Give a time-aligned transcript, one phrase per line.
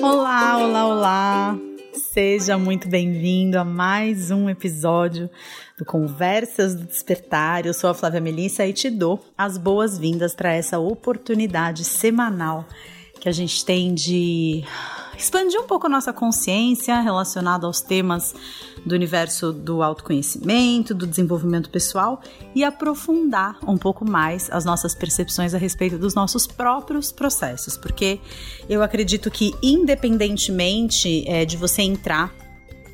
[0.00, 1.58] Olá, olá, olá!
[1.94, 5.30] Seja muito bem-vindo a mais um episódio
[5.78, 7.64] do Conversas do Despertar.
[7.64, 12.66] Eu sou a Flávia Melissa e te dou as boas-vindas para essa oportunidade semanal
[13.20, 14.64] que a gente tem de
[15.16, 18.34] expandir um pouco a nossa consciência relacionada aos temas
[18.84, 22.20] do universo do autoconhecimento, do desenvolvimento pessoal
[22.54, 28.20] e aprofundar um pouco mais as nossas percepções a respeito dos nossos próprios processos, porque
[28.68, 32.32] eu acredito que, independentemente é, de você entrar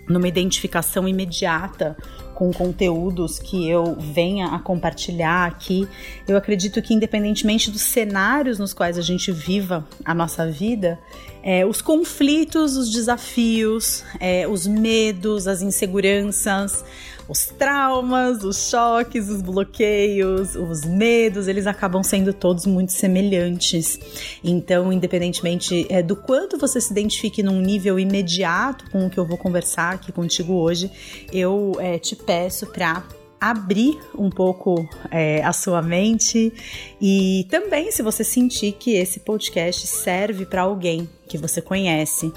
[0.09, 1.97] numa identificação imediata
[2.35, 5.89] com conteúdos que eu venha a compartilhar aqui,
[6.27, 10.99] eu acredito que, independentemente dos cenários nos quais a gente viva a nossa vida,
[11.43, 16.85] é, os conflitos, os desafios, é, os medos, as inseguranças,
[17.33, 23.99] os traumas, os choques, os bloqueios, os medos, eles acabam sendo todos muito semelhantes.
[24.45, 29.27] Então, independentemente é, do quanto você se identifique num nível imediato com o que eu
[29.27, 30.91] vou conversar aqui contigo hoje,
[31.33, 33.03] eu é, te peço para
[33.41, 36.53] abrir um pouco é, a sua mente
[37.01, 42.33] e também se você sentir que esse podcast serve para alguém que você conhece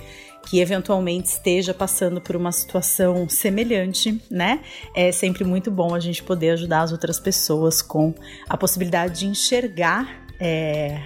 [0.45, 4.61] que eventualmente esteja passando por uma situação semelhante, né?
[4.95, 8.13] É sempre muito bom a gente poder ajudar as outras pessoas com
[8.47, 10.25] a possibilidade de enxergar.
[10.39, 11.01] É,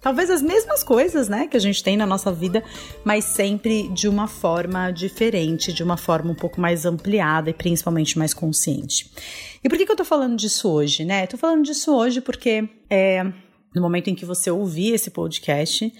[0.00, 2.62] talvez as mesmas coisas, né, que a gente tem na nossa vida,
[3.04, 8.18] mas sempre de uma forma diferente, de uma forma um pouco mais ampliada e principalmente
[8.18, 9.10] mais consciente.
[9.62, 11.22] E por que, que eu tô falando disso hoje, né?
[11.22, 13.24] Eu tô falando disso hoje porque é,
[13.74, 15.92] no momento em que você ouvir esse podcast,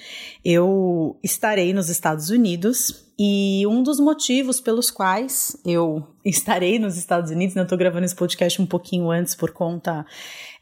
[0.45, 7.31] eu estarei nos Estados Unidos e um dos motivos pelos quais eu estarei nos Estados
[7.31, 10.05] Unidos, né, eu tô gravando esse podcast um pouquinho antes por conta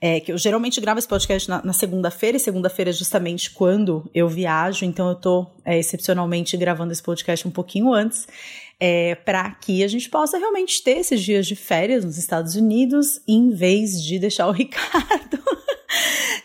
[0.01, 4.09] é, que eu geralmente gravo esse podcast na, na segunda-feira e segunda-feira é justamente quando
[4.15, 8.27] eu viajo, então eu tô é, excepcionalmente gravando esse podcast um pouquinho antes.
[8.83, 13.21] É, para que a gente possa realmente ter esses dias de férias nos Estados Unidos,
[13.29, 15.39] em vez de deixar o Ricardo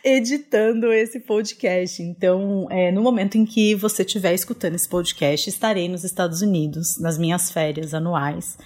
[0.04, 2.04] editando esse podcast.
[2.04, 7.00] Então, é, no momento em que você estiver escutando esse podcast, estarei nos Estados Unidos,
[7.00, 8.58] nas minhas férias anuais.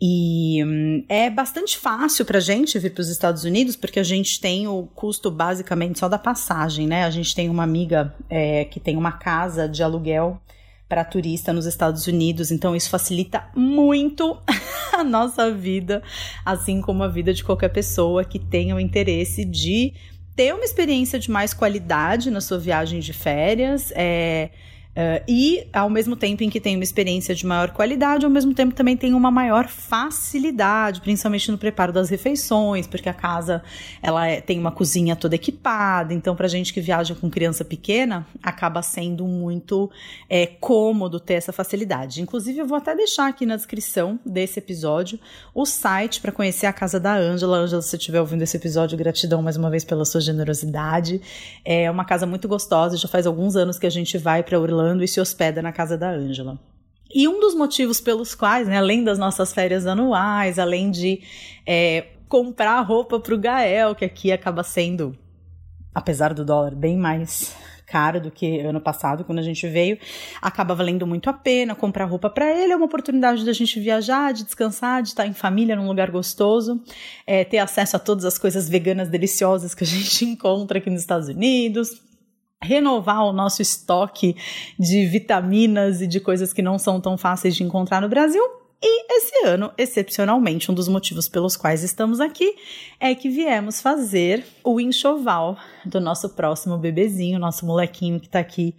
[0.00, 4.04] E hum, é bastante fácil para a gente vir para os Estados Unidos, porque a
[4.04, 7.04] gente tem o custo basicamente só da passagem, né?
[7.04, 10.40] A gente tem uma amiga é, que tem uma casa de aluguel
[10.88, 14.38] para turista nos Estados Unidos, então isso facilita muito
[14.92, 16.02] a nossa vida,
[16.44, 19.92] assim como a vida de qualquer pessoa que tenha o interesse de
[20.34, 23.92] ter uma experiência de mais qualidade na sua viagem de férias.
[23.94, 24.50] É,
[24.98, 28.52] Uh, e, ao mesmo tempo em que tem uma experiência de maior qualidade, ao mesmo
[28.52, 33.62] tempo também tem uma maior facilidade, principalmente no preparo das refeições, porque a casa
[34.02, 38.26] ela é, tem uma cozinha toda equipada, então para gente que viaja com criança pequena,
[38.42, 39.88] acaba sendo muito
[40.28, 42.20] é, cômodo ter essa facilidade.
[42.20, 45.20] Inclusive, eu vou até deixar aqui na descrição desse episódio
[45.54, 47.58] o site para conhecer a casa da Ângela.
[47.58, 51.20] Ângela, se você estiver ouvindo esse episódio, gratidão mais uma vez pela sua generosidade.
[51.64, 54.87] É uma casa muito gostosa, já faz alguns anos que a gente vai para Orlando
[55.02, 56.58] e se hospeda na casa da Ângela.
[57.12, 61.22] E um dos motivos pelos quais, né, além das nossas férias anuais, além de
[61.66, 65.16] é, comprar roupa para o Gael, que aqui acaba sendo,
[65.94, 67.56] apesar do dólar, bem mais
[67.86, 69.98] caro do que ano passado, quando a gente veio,
[70.42, 72.72] acaba valendo muito a pena comprar roupa para ele.
[72.72, 76.78] É uma oportunidade da gente viajar, de descansar, de estar em família num lugar gostoso,
[77.26, 81.00] é, ter acesso a todas as coisas veganas deliciosas que a gente encontra aqui nos
[81.00, 82.07] Estados Unidos
[82.62, 84.36] renovar o nosso estoque
[84.78, 88.42] de vitaminas e de coisas que não são tão fáceis de encontrar no Brasil.
[88.80, 92.54] E esse ano, excepcionalmente, um dos motivos pelos quais estamos aqui
[93.00, 98.76] é que viemos fazer o enxoval do nosso próximo bebezinho, nosso molequinho que está aqui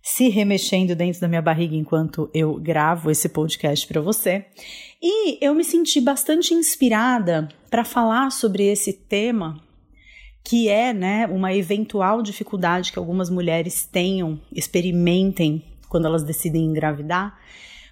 [0.00, 4.46] se remexendo dentro da minha barriga enquanto eu gravo esse podcast para você.
[5.00, 9.60] E eu me senti bastante inspirada para falar sobre esse tema
[10.44, 17.38] que é né, uma eventual dificuldade que algumas mulheres tenham, experimentem quando elas decidem engravidar,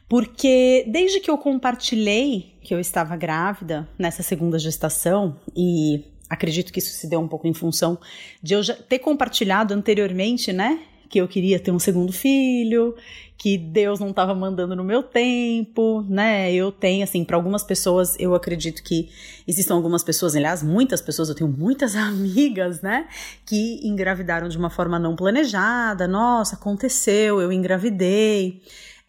[0.09, 6.79] porque desde que eu compartilhei que eu estava grávida nessa segunda gestação, e acredito que
[6.79, 7.99] isso se deu um pouco em função
[8.43, 10.81] de eu já ter compartilhado anteriormente, né,
[11.11, 12.95] que eu queria ter um segundo filho,
[13.37, 16.53] que Deus não estava mandando no meu tempo, né?
[16.53, 19.11] Eu tenho, assim, para algumas pessoas, eu acredito que
[19.49, 23.09] existam algumas pessoas, aliás, muitas pessoas, eu tenho muitas amigas, né,
[23.45, 26.07] que engravidaram de uma forma não planejada.
[26.07, 28.63] Nossa, aconteceu, eu engravidei.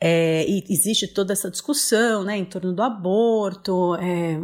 [0.03, 4.39] É, e existe toda essa discussão né, em torno do aborto, é,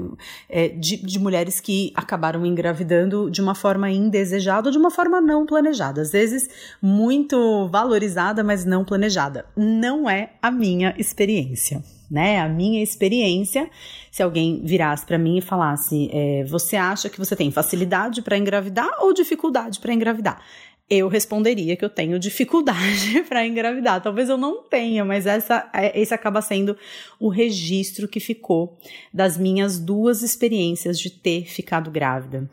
[0.48, 5.20] é, de, de, mulheres que acabaram engravidando de uma forma indesejada ou de uma forma
[5.20, 6.00] não planejada.
[6.00, 6.48] Às vezes,
[6.80, 9.48] muito valorizada, mas não planejada.
[9.56, 11.84] Não é a minha experiência.
[12.10, 13.70] Né, a minha experiência,
[14.10, 18.38] se alguém virasse para mim e falasse, é, você acha que você tem facilidade para
[18.38, 20.42] engravidar ou dificuldade para engravidar?
[20.90, 24.02] Eu responderia que eu tenho dificuldade para engravidar.
[24.02, 26.78] Talvez eu não tenha, mas essa, é, esse acaba sendo
[27.20, 28.78] o registro que ficou
[29.14, 32.50] das minhas duas experiências de ter ficado grávida.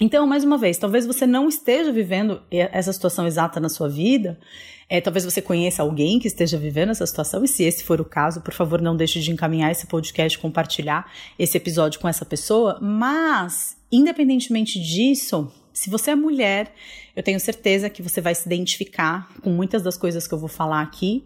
[0.00, 4.40] Então, mais uma vez, talvez você não esteja vivendo essa situação exata na sua vida,
[4.88, 8.04] é, talvez você conheça alguém que esteja vivendo essa situação, e se esse for o
[8.04, 12.78] caso, por favor, não deixe de encaminhar esse podcast, compartilhar esse episódio com essa pessoa.
[12.80, 16.74] Mas, independentemente disso, se você é mulher,
[17.16, 20.48] eu tenho certeza que você vai se identificar com muitas das coisas que eu vou
[20.48, 21.24] falar aqui.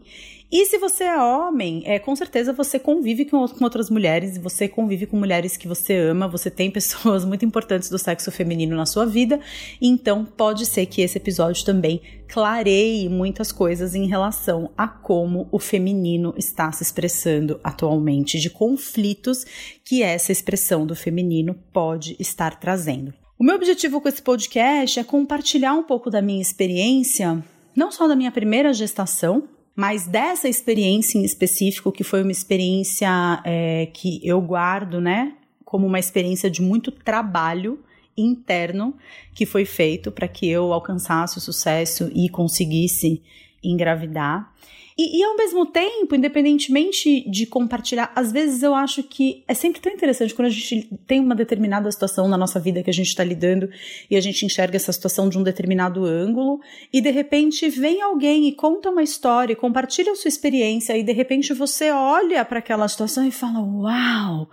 [0.53, 4.69] E se você é homem, é, com certeza você convive com, com outras mulheres, você
[4.69, 8.87] convive com mulheres que você ama, você tem pessoas muito importantes do sexo feminino na
[8.87, 9.41] sua vida,
[9.83, 15.59] então pode ser que esse episódio também clareie muitas coisas em relação a como o
[15.59, 19.45] feminino está se expressando atualmente, de conflitos
[19.85, 23.24] que essa expressão do feminino pode estar trazendo.
[23.37, 27.43] O meu objetivo com esse podcast é compartilhar um pouco da minha experiência,
[27.75, 33.09] não só da minha primeira gestação, mas dessa experiência em específico, que foi uma experiência
[33.45, 35.35] é, que eu guardo, né,
[35.65, 37.81] como uma experiência de muito trabalho
[38.17, 38.95] interno
[39.35, 43.21] que foi feito para que eu alcançasse o sucesso e conseguisse
[43.65, 44.55] engravidar.
[44.97, 49.81] E, e, ao mesmo tempo, independentemente de compartilhar, às vezes eu acho que é sempre
[49.81, 53.09] tão interessante quando a gente tem uma determinada situação na nossa vida que a gente
[53.09, 53.69] está lidando
[54.09, 56.61] e a gente enxerga essa situação de um determinado ângulo
[56.93, 61.13] e de repente vem alguém e conta uma história, compartilha a sua experiência e de
[61.13, 64.49] repente você olha para aquela situação e fala: Uau!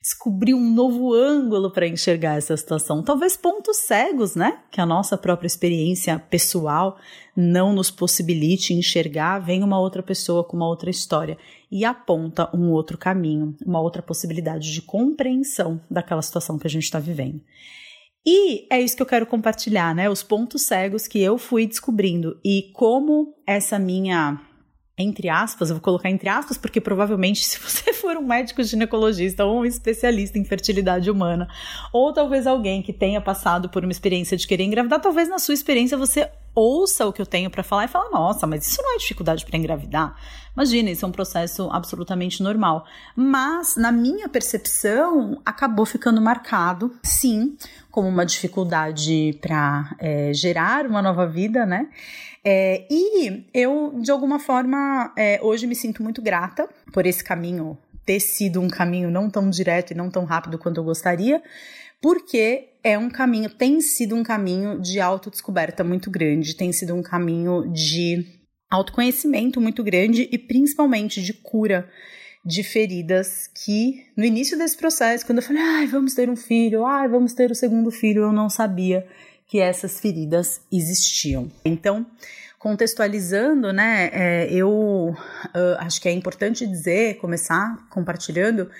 [0.00, 3.02] Descobrir um novo ângulo para enxergar essa situação.
[3.02, 4.60] Talvez pontos cegos, né?
[4.70, 6.98] Que a nossa própria experiência pessoal
[7.36, 11.36] não nos possibilite enxergar, vem uma outra pessoa com uma outra história
[11.70, 16.84] e aponta um outro caminho, uma outra possibilidade de compreensão daquela situação que a gente
[16.84, 17.40] está vivendo.
[18.26, 20.10] E é isso que eu quero compartilhar, né?
[20.10, 24.40] Os pontos cegos que eu fui descobrindo e como essa minha
[24.98, 29.44] entre aspas, eu vou colocar entre aspas, porque provavelmente se você for um médico ginecologista
[29.44, 31.48] ou um especialista em fertilidade humana,
[31.92, 35.54] ou talvez alguém que tenha passado por uma experiência de querer engravidar, talvez na sua
[35.54, 36.28] experiência você
[36.58, 39.44] ouça o que eu tenho para falar e fala: "Nossa, mas isso não é dificuldade
[39.44, 40.16] para engravidar".
[40.54, 42.84] Imagina, isso é um processo absolutamente normal.
[43.14, 47.56] Mas na minha percepção, acabou ficando marcado, sim,
[47.92, 51.88] como uma dificuldade para é, gerar uma nova vida, né?
[52.44, 57.78] É, e eu, de alguma forma, é, hoje me sinto muito grata por esse caminho
[58.04, 61.42] ter sido um caminho não tão direto e não tão rápido quanto eu gostaria,
[62.00, 67.02] porque é um caminho, tem sido um caminho de autodescoberta muito grande, tem sido um
[67.02, 68.24] caminho de
[68.70, 71.88] autoconhecimento muito grande e principalmente de cura
[72.44, 76.84] de feridas que no início desse processo, quando eu falei, ai, vamos ter um filho,
[76.84, 79.06] ai, vamos ter o segundo filho, eu não sabia
[79.46, 81.50] que essas feridas existiam.
[81.64, 82.06] Então,
[82.58, 88.70] contextualizando, né, é, eu uh, acho que é importante dizer, começar compartilhando,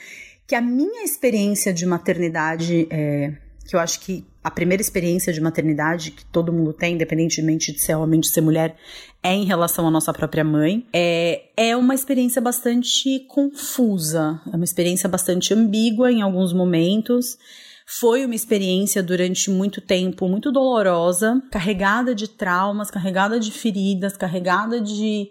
[0.49, 3.35] que a minha experiência de maternidade, é,
[3.69, 7.79] que eu acho que a primeira experiência de maternidade que todo mundo tem, independentemente de
[7.79, 8.75] ser homem ou de ser mulher,
[9.23, 14.65] é em relação à nossa própria mãe, é, é uma experiência bastante confusa, é uma
[14.65, 17.37] experiência bastante ambígua em alguns momentos.
[17.87, 24.81] Foi uma experiência durante muito tempo muito dolorosa, carregada de traumas, carregada de feridas, carregada
[24.81, 25.29] de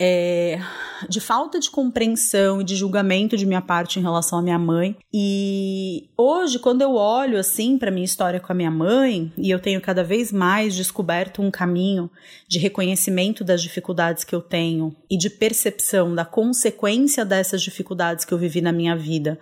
[0.00, 0.60] é,
[1.08, 4.96] de falta de compreensão e de julgamento de minha parte em relação à minha mãe.
[5.12, 9.58] E hoje, quando eu olho assim para minha história com a minha mãe, e eu
[9.58, 12.10] tenho cada vez mais descoberto um caminho
[12.46, 18.32] de reconhecimento das dificuldades que eu tenho e de percepção da consequência dessas dificuldades que
[18.32, 19.38] eu vivi na minha vida,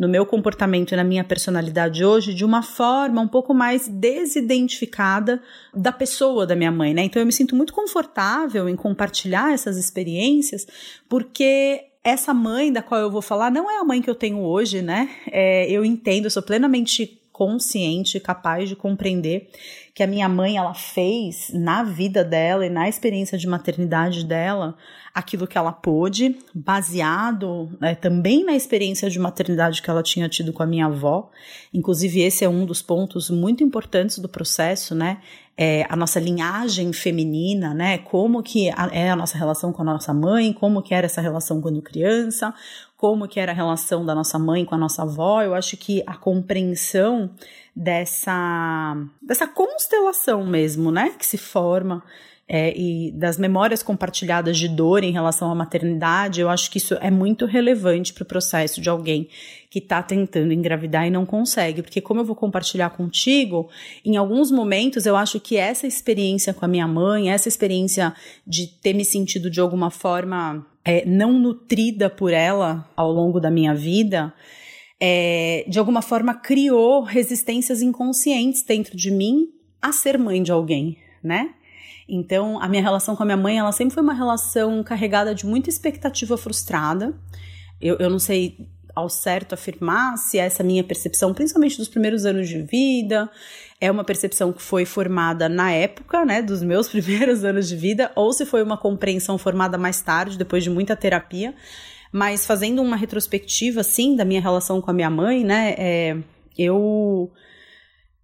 [0.00, 5.42] no meu comportamento e na minha personalidade hoje de uma forma um pouco mais desidentificada
[5.74, 7.02] da pessoa da minha mãe, né?
[7.02, 10.66] Então eu me sinto muito confortável em compartilhar essas experiências,
[11.06, 14.38] porque essa mãe da qual eu vou falar não é a mãe que eu tenho
[14.38, 15.10] hoje, né?
[15.30, 19.48] É, eu entendo, eu sou plenamente consciente, capaz de compreender
[19.94, 24.76] que a minha mãe ela fez na vida dela e na experiência de maternidade dela
[25.14, 30.52] aquilo que ela pôde, baseado né, também na experiência de maternidade que ela tinha tido
[30.52, 31.30] com a minha avó.
[31.72, 35.22] Inclusive, esse é um dos pontos muito importantes do processo, né?
[35.62, 37.98] É a nossa linhagem feminina, né?
[37.98, 41.60] Como que é a nossa relação com a nossa mãe, como que era essa relação
[41.60, 42.54] quando criança,
[42.96, 45.42] como que era a relação da nossa mãe com a nossa avó.
[45.42, 47.30] Eu acho que a compreensão
[47.76, 51.10] dessa, dessa constelação mesmo, né?
[51.18, 52.02] Que se forma
[52.52, 56.94] é, e das memórias compartilhadas de dor em relação à maternidade, eu acho que isso
[57.00, 59.28] é muito relevante para o processo de alguém
[59.70, 63.70] que está tentando engravidar e não consegue, porque como eu vou compartilhar contigo,
[64.04, 68.12] em alguns momentos eu acho que essa experiência com a minha mãe, essa experiência
[68.44, 73.48] de ter me sentido de alguma forma é, não nutrida por ela ao longo da
[73.48, 74.34] minha vida,
[74.98, 80.96] é, de alguma forma criou resistências inconscientes dentro de mim a ser mãe de alguém,
[81.22, 81.54] né?
[82.10, 85.46] Então, a minha relação com a minha mãe, ela sempre foi uma relação carregada de
[85.46, 87.14] muita expectativa frustrada.
[87.80, 92.48] Eu, eu não sei ao certo afirmar se essa minha percepção, principalmente dos primeiros anos
[92.48, 93.30] de vida,
[93.80, 98.10] é uma percepção que foi formada na época, né, dos meus primeiros anos de vida,
[98.16, 101.54] ou se foi uma compreensão formada mais tarde, depois de muita terapia.
[102.12, 106.16] Mas fazendo uma retrospectiva, assim, da minha relação com a minha mãe, né, é,
[106.58, 107.30] eu...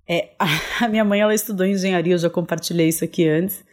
[0.08, 0.30] É,
[0.80, 3.64] a minha mãe, ela estudou engenharia, eu já compartilhei isso aqui antes.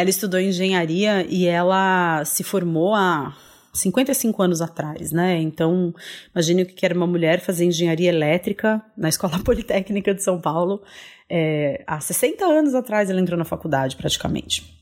[0.00, 3.36] Ela estudou engenharia e ela se formou há
[3.70, 5.38] 55 anos atrás, né?
[5.42, 5.94] Então,
[6.34, 10.82] imagine o que era uma mulher fazer engenharia elétrica na Escola Politécnica de São Paulo.
[11.28, 14.79] É, há 60 anos atrás ela entrou na faculdade, praticamente.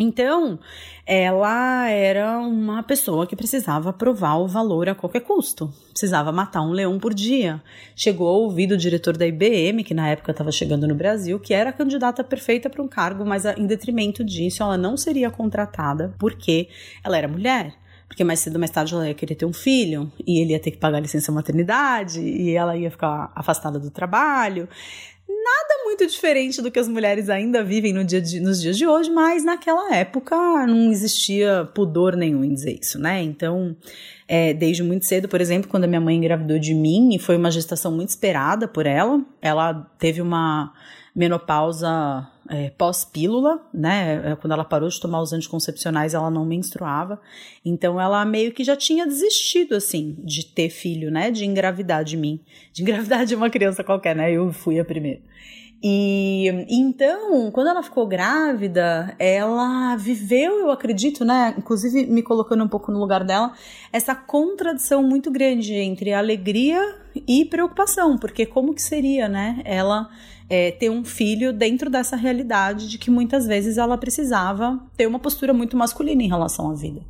[0.00, 0.58] Então,
[1.06, 5.70] ela era uma pessoa que precisava provar o valor a qualquer custo.
[5.90, 7.62] Precisava matar um leão por dia.
[7.94, 11.52] Chegou a ouvir do diretor da IBM, que na época estava chegando no Brasil, que
[11.52, 16.14] era a candidata perfeita para um cargo, mas em detrimento disso, ela não seria contratada
[16.18, 16.68] porque
[17.04, 17.74] ela era mulher
[18.12, 20.60] porque mais cedo ou mais tarde ela ia querer ter um filho e ele ia
[20.60, 24.68] ter que pagar licença maternidade e ela ia ficar afastada do trabalho
[25.44, 28.86] nada muito diferente do que as mulheres ainda vivem no dia de, nos dias de
[28.86, 30.36] hoje, mas naquela época
[30.66, 33.22] não existia pudor nenhum em dizer isso, né?
[33.22, 33.76] Então,
[34.26, 37.36] é, desde muito cedo, por exemplo, quando a minha mãe engravidou de mim, e foi
[37.36, 40.72] uma gestação muito esperada por ela, ela teve uma
[41.14, 44.32] menopausa é, pós-pílula, né?
[44.32, 47.20] É, quando ela parou de tomar os anticoncepcionais, ela não menstruava.
[47.64, 51.30] Então ela meio que já tinha desistido, assim, de ter filho, né?
[51.30, 52.40] De engravidar de mim.
[52.72, 54.32] De engravidar de uma criança qualquer, né?
[54.32, 55.20] Eu fui a primeira.
[55.84, 61.56] E então, quando ela ficou grávida, ela viveu, eu acredito, né?
[61.58, 63.52] Inclusive me colocando um pouco no lugar dela,
[63.92, 66.80] essa contradição muito grande entre alegria
[67.26, 69.60] e preocupação, porque como que seria, né?
[69.64, 70.08] Ela
[70.52, 75.18] é, ter um filho dentro dessa realidade de que muitas vezes ela precisava ter uma
[75.18, 77.00] postura muito masculina em relação à vida.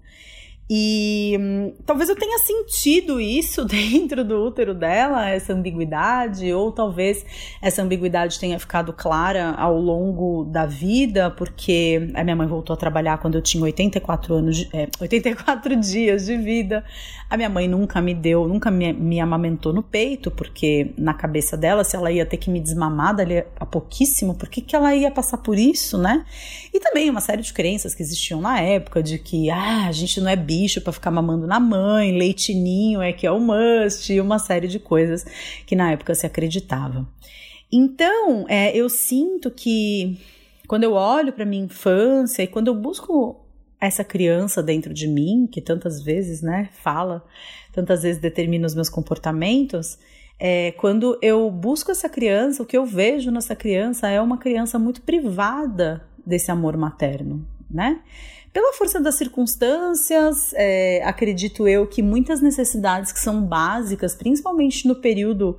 [0.70, 7.26] E hum, talvez eu tenha sentido isso dentro do útero dela, essa ambiguidade, ou talvez
[7.60, 12.76] essa ambiguidade tenha ficado clara ao longo da vida, porque a minha mãe voltou a
[12.76, 16.84] trabalhar quando eu tinha 84 anos, é, 84 dias de vida.
[17.32, 21.56] A minha mãe nunca me deu, nunca me, me amamentou no peito, porque na cabeça
[21.56, 24.94] dela, se ela ia ter que me desmamar dali a pouquíssimo, por que, que ela
[24.94, 26.24] ia passar por isso, né?
[26.72, 30.20] E também uma série de crenças que existiam na época de que ah, a gente
[30.20, 34.12] não é bi bicho para ficar mamando na mãe, leitinho é que é o must,
[34.12, 35.24] e uma série de coisas
[35.66, 37.06] que na época se acreditava.
[37.72, 40.18] Então, é, eu sinto que
[40.68, 43.41] quando eu olho para minha infância e quando eu busco
[43.82, 47.24] essa criança dentro de mim, que tantas vezes, né, fala,
[47.72, 49.98] tantas vezes determina os meus comportamentos,
[50.38, 54.78] é, quando eu busco essa criança, o que eu vejo nessa criança é uma criança
[54.78, 58.00] muito privada desse amor materno, né?
[58.52, 64.96] Pela força das circunstâncias, é, acredito eu que muitas necessidades que são básicas, principalmente no
[64.96, 65.58] período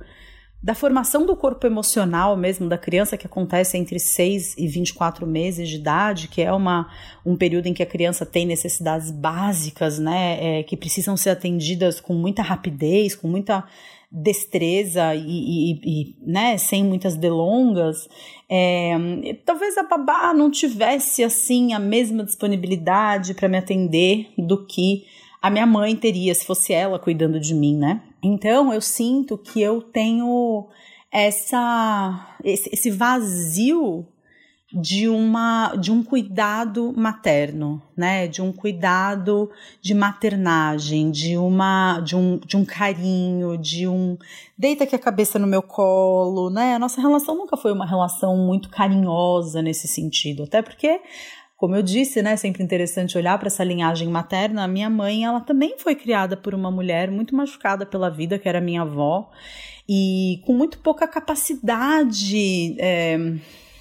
[0.64, 5.68] da formação do corpo emocional mesmo da criança, que acontece entre 6 e 24 meses
[5.68, 6.88] de idade, que é uma,
[7.24, 12.00] um período em que a criança tem necessidades básicas, né, é, que precisam ser atendidas
[12.00, 13.62] com muita rapidez, com muita
[14.10, 18.08] destreza e, e, e, né, sem muitas delongas,
[18.48, 25.04] é, talvez a babá não tivesse assim a mesma disponibilidade para me atender do que
[25.42, 28.00] a minha mãe teria se fosse ela cuidando de mim, né?
[28.24, 30.66] Então eu sinto que eu tenho
[31.12, 34.06] essa esse, vazio
[34.72, 38.26] de uma de um cuidado materno, né?
[38.26, 39.50] De um cuidado
[39.82, 44.16] de maternagem, de uma de um, de um carinho, de um
[44.56, 46.74] deita aqui a cabeça no meu colo, né?
[46.74, 50.98] A nossa relação nunca foi uma relação muito carinhosa nesse sentido, até porque
[51.56, 54.64] como eu disse, né, sempre interessante olhar para essa linhagem materna.
[54.64, 58.48] A minha mãe, ela também foi criada por uma mulher muito machucada pela vida, que
[58.48, 59.30] era minha avó,
[59.88, 63.16] e com muito pouca capacidade é,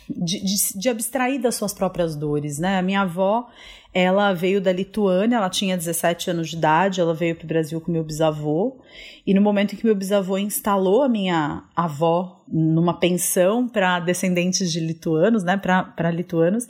[0.10, 2.78] de, de, de abstrair das suas próprias dores, né?
[2.78, 3.48] A minha avó,
[3.94, 7.82] ela veio da Lituânia, ela tinha 17 anos de idade, ela veio para o Brasil
[7.82, 8.80] com meu bisavô,
[9.26, 14.72] e no momento em que meu bisavô instalou a minha avó numa pensão para descendentes
[14.72, 16.68] de lituanos, né, para lituanos,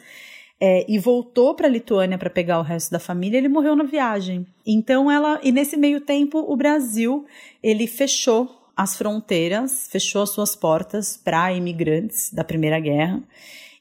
[0.59, 3.83] é, e voltou para a Lituânia para pegar o resto da família, ele morreu na
[3.83, 4.45] viagem.
[4.65, 7.25] Então ela, e nesse meio tempo, o Brasil,
[7.61, 13.21] ele fechou as fronteiras, fechou as suas portas para imigrantes da Primeira Guerra.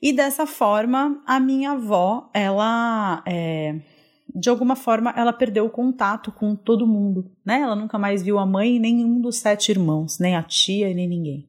[0.00, 3.76] E dessa forma, a minha avó, ela, é,
[4.35, 7.61] de alguma forma, ela perdeu o contato com todo mundo, né?
[7.61, 11.49] Ela nunca mais viu a mãe, nenhum dos sete irmãos, nem a tia, nem ninguém.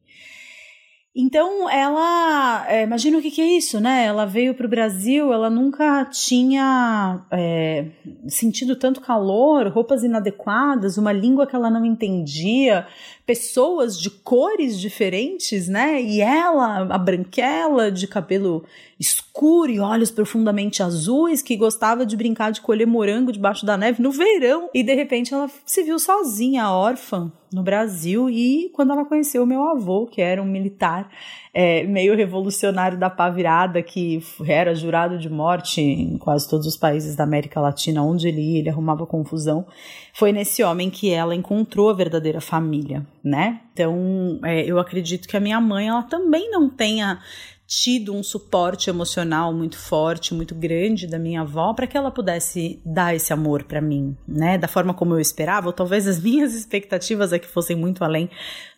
[1.16, 4.04] Então, ela, é, imagina o que, que, é isso, né?
[4.04, 7.86] Ela veio para o Brasil, ela nunca tinha é,
[8.26, 12.88] sentido tanto calor, roupas inadequadas, uma língua que ela não entendia,
[13.26, 16.00] pessoas de cores diferentes, né?
[16.00, 18.64] E ela, a branquela, de cabelo
[18.98, 24.02] escuro e olhos profundamente azuis, que gostava de brincar de colher morango debaixo da neve
[24.02, 24.68] no verão.
[24.74, 28.28] E de repente ela se viu sozinha, órfã, no Brasil.
[28.28, 31.10] E quando ela conheceu meu avô, que era um militar
[31.52, 36.76] é, meio revolucionário da pá virada, que era jurado de morte em quase todos os
[36.76, 39.66] países da América Latina, onde ele ia, ele arrumava confusão.
[40.12, 43.62] Foi nesse homem que ela encontrou a verdadeira família, né?
[43.72, 47.20] Então, é, eu acredito que a minha mãe, ela também não tenha
[47.66, 52.80] tido um suporte emocional muito forte, muito grande da minha avó para que ela pudesse
[52.84, 54.58] dar esse amor para mim, né?
[54.58, 58.28] Da forma como eu esperava, ou talvez as minhas expectativas é que fossem muito além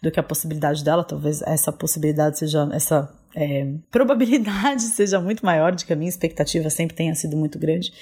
[0.01, 5.75] do que a possibilidade dela, talvez essa possibilidade seja essa é, probabilidade seja muito maior
[5.75, 7.93] de que a minha expectativa sempre tenha sido muito grande.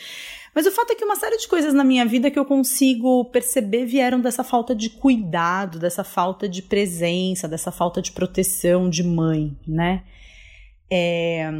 [0.54, 3.24] Mas o fato é que uma série de coisas na minha vida que eu consigo
[3.26, 9.02] perceber vieram dessa falta de cuidado, dessa falta de presença, dessa falta de proteção de
[9.02, 10.02] mãe, né?
[10.88, 11.50] É,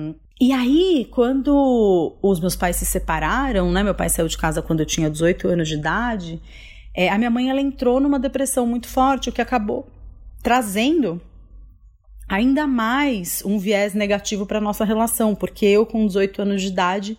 [0.40, 3.82] e aí, quando os meus pais se separaram, né?
[3.82, 6.40] Meu pai saiu de casa quando eu tinha 18 anos de idade.
[6.94, 9.88] É, a minha mãe ela entrou numa depressão muito forte, o que acabou
[10.40, 11.20] trazendo
[12.28, 17.18] ainda mais um viés negativo para nossa relação, porque eu com 18 anos de idade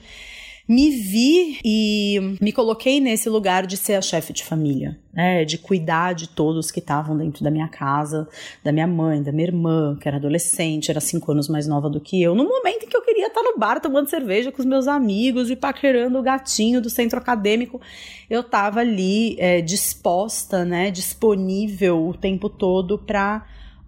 [0.68, 5.46] me vi e me coloquei nesse lugar de ser a chefe de família, né?
[5.46, 8.28] De cuidar de todos que estavam dentro da minha casa,
[8.64, 12.02] da minha mãe, da minha irmã, que era adolescente, era cinco anos mais nova do
[12.02, 14.66] que eu, no momento em que eu queria estar no bar tomando cerveja com os
[14.66, 17.80] meus amigos e paquerando o gatinho do centro acadêmico,
[18.28, 20.90] eu estava ali é, disposta, né?
[20.90, 23.46] Disponível o tempo todo para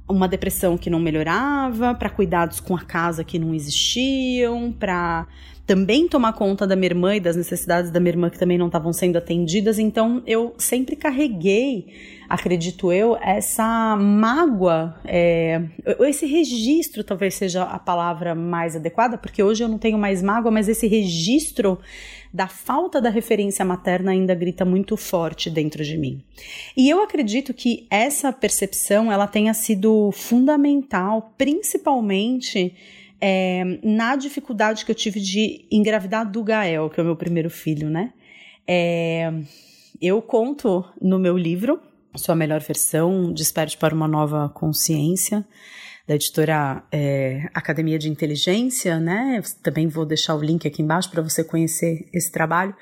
[0.07, 5.27] uma depressão que não melhorava, para cuidados com a casa que não existiam, para
[5.67, 8.67] também tomar conta da minha irmã e das necessidades da minha irmã que também não
[8.67, 9.77] estavam sendo atendidas.
[9.77, 11.87] Então eu sempre carreguei,
[12.29, 15.61] acredito eu, essa mágoa, é,
[15.99, 20.49] esse registro talvez seja a palavra mais adequada, porque hoje eu não tenho mais mágoa,
[20.49, 21.77] mas esse registro
[22.33, 26.21] da falta da referência materna ainda grita muito forte dentro de mim.
[26.77, 32.73] E eu acredito que essa percepção ela tenha sido fundamental, principalmente
[33.19, 37.49] é, na dificuldade que eu tive de engravidar do Gael, que é o meu primeiro
[37.49, 38.13] filho, né?
[38.67, 39.31] É,
[40.01, 41.79] eu conto no meu livro,
[42.15, 45.45] Sua Melhor Versão, Desperte para uma Nova Consciência,
[46.07, 49.41] da editora é, Academia de Inteligência, né?
[49.61, 52.73] Também vou deixar o link aqui embaixo para você conhecer esse trabalho.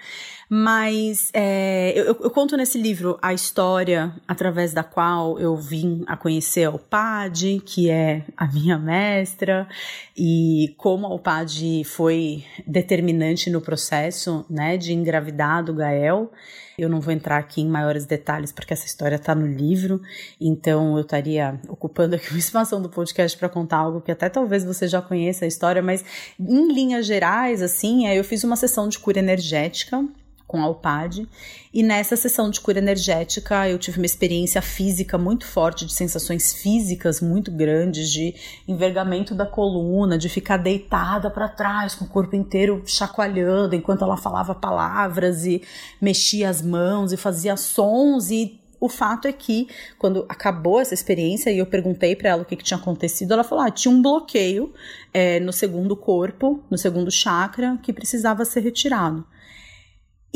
[0.47, 6.15] Mas é, eu, eu, conto nesse livro a história através da qual eu vim a
[6.15, 9.67] conhecer a Alpade, que é a minha mestra,
[10.15, 16.31] e como a Alpade foi determinante no processo né, de engravidar do Gael.
[16.77, 20.01] Eu não vou entrar aqui em maiores detalhes porque essa história está no livro,
[20.39, 24.63] então eu estaria ocupando aqui uma expansão do podcast para contar algo que até talvez
[24.63, 26.03] você já conheça a história, mas
[26.39, 30.05] em linhas gerais, assim, é, eu fiz uma sessão de cura energética
[30.47, 31.27] com a UPAD.
[31.73, 36.53] E nessa sessão de cura energética eu tive uma experiência física muito forte, de sensações
[36.53, 38.36] físicas muito grandes, de
[38.67, 44.17] envergamento da coluna, de ficar deitada para trás, com o corpo inteiro chacoalhando enquanto ela
[44.17, 45.62] falava palavras e
[45.99, 51.49] mexia as mãos e fazia sons e o fato é que, quando acabou essa experiência
[51.49, 54.01] e eu perguntei para ela o que, que, tinha acontecido, ela falou: ah, tinha um
[54.01, 54.73] bloqueio
[55.13, 59.25] é, no segundo corpo, no segundo chakra, que precisava ser retirado.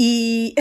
[0.01, 0.55] E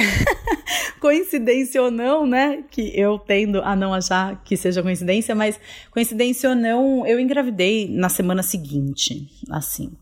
[0.98, 2.64] coincidência ou não, né?
[2.68, 5.60] Que eu tendo a não achar que seja coincidência, mas
[5.92, 9.92] coincidência ou não, eu engravidei na semana seguinte, assim.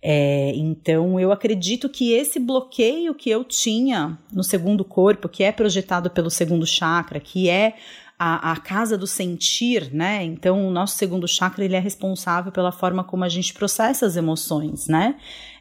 [0.00, 5.52] É, então, eu acredito que esse bloqueio que eu tinha no segundo corpo, que é
[5.52, 7.74] projetado pelo segundo chakra, que é
[8.18, 10.24] a, a, casa do sentir, né?
[10.24, 14.16] Então, o nosso segundo chakra ele é responsável pela forma como a gente processa as
[14.16, 15.16] emoções, né?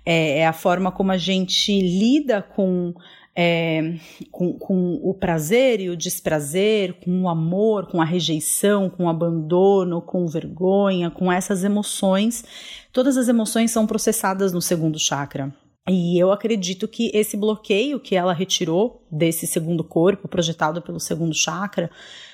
[0.06, 2.94] É, é a forma como a gente lida com
[3.42, 3.96] é,
[4.32, 9.10] com, com, o prazer e o desprazer, com o amor, com a rejeição, com o
[9.10, 12.44] abandono, com vergonha, com essas emoções.
[12.92, 15.54] Todas as emoções são processadas no segundo chakra.
[15.88, 21.34] E eu acredito que esse bloqueio que ela retirou desse segundo corpo, projetado pelo segundo
[21.34, 21.90] chakra,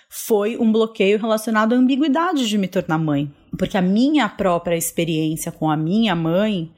[0.10, 3.32] foi um bloqueio relacionado à ambiguidade de me tornar mãe.
[3.58, 6.73] Porque a minha própria experiência com a minha mãe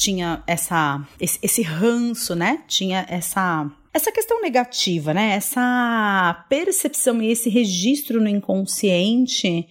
[0.00, 2.62] tinha essa esse, esse ranço, né?
[2.66, 5.34] Tinha essa essa questão negativa, né?
[5.34, 9.68] Essa percepção e esse registro no inconsciente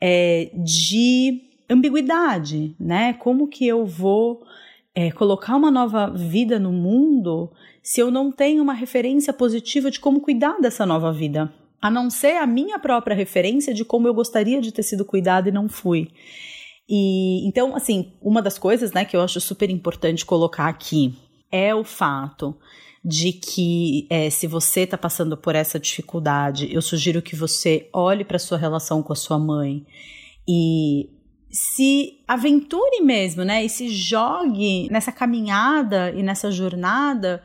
[0.00, 3.14] é, de ambiguidade, né?
[3.14, 4.42] Como que eu vou
[4.94, 7.50] é, colocar uma nova vida no mundo
[7.82, 11.52] se eu não tenho uma referência positiva de como cuidar dessa nova vida?
[11.80, 15.48] A não ser a minha própria referência de como eu gostaria de ter sido cuidada
[15.48, 16.08] e não fui.
[16.88, 21.14] E então, assim, uma das coisas, né, que eu acho super importante colocar aqui
[21.50, 22.56] é o fato
[23.04, 28.24] de que é, se você está passando por essa dificuldade, eu sugiro que você olhe
[28.24, 29.84] para sua relação com a sua mãe
[30.48, 31.10] e
[31.50, 33.64] se aventure mesmo, né?
[33.64, 37.42] E se jogue nessa caminhada e nessa jornada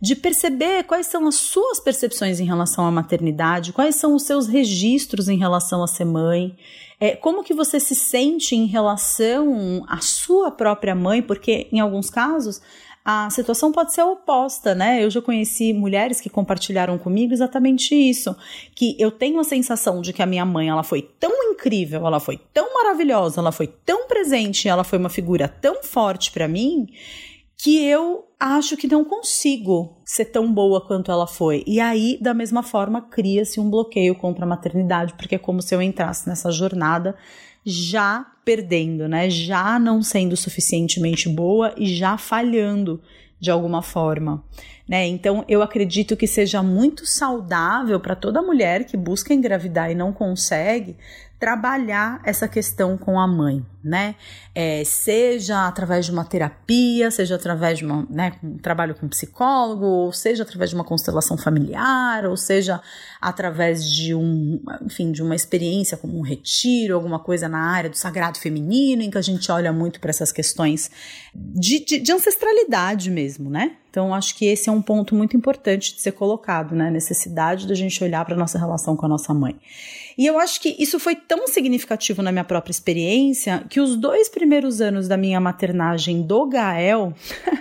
[0.00, 4.46] de perceber quais são as suas percepções em relação à maternidade, quais são os seus
[4.46, 6.56] registros em relação a ser mãe,
[6.98, 11.22] é, como que você se sente em relação à sua própria mãe?
[11.22, 12.60] Porque em alguns casos
[13.08, 15.04] a situação pode ser oposta, né?
[15.04, 18.34] Eu já conheci mulheres que compartilharam comigo exatamente isso,
[18.74, 22.18] que eu tenho a sensação de que a minha mãe, ela foi tão incrível, ela
[22.18, 26.88] foi tão maravilhosa, ela foi tão presente, ela foi uma figura tão forte para mim,
[27.58, 31.64] que eu acho que não consigo ser tão boa quanto ela foi.
[31.66, 35.74] E aí, da mesma forma, cria-se um bloqueio contra a maternidade, porque é como se
[35.74, 37.16] eu entrasse nessa jornada
[37.64, 39.28] já perdendo, né?
[39.28, 43.02] Já não sendo suficientemente boa e já falhando
[43.40, 44.44] de alguma forma,
[44.88, 45.06] né?
[45.06, 50.12] Então eu acredito que seja muito saudável para toda mulher que busca engravidar e não
[50.12, 50.96] consegue
[51.38, 54.14] trabalhar essa questão com a mãe, né?
[54.54, 59.08] É, seja através de uma terapia, seja através de uma, né, um trabalho com um
[59.08, 62.80] psicólogo, ou seja através de uma constelação familiar, ou seja
[63.20, 67.96] através de um, enfim, de uma experiência como um retiro, alguma coisa na área do
[67.96, 70.90] sagrado feminino, em que a gente olha muito para essas questões
[71.34, 73.76] de, de, de ancestralidade mesmo, né?
[73.96, 76.88] Então, acho que esse é um ponto muito importante de ser colocado, né?
[76.88, 79.56] A necessidade da gente olhar para a nossa relação com a nossa mãe.
[80.18, 84.28] E eu acho que isso foi tão significativo na minha própria experiência que os dois
[84.28, 87.14] primeiros anos da minha maternagem do Gael,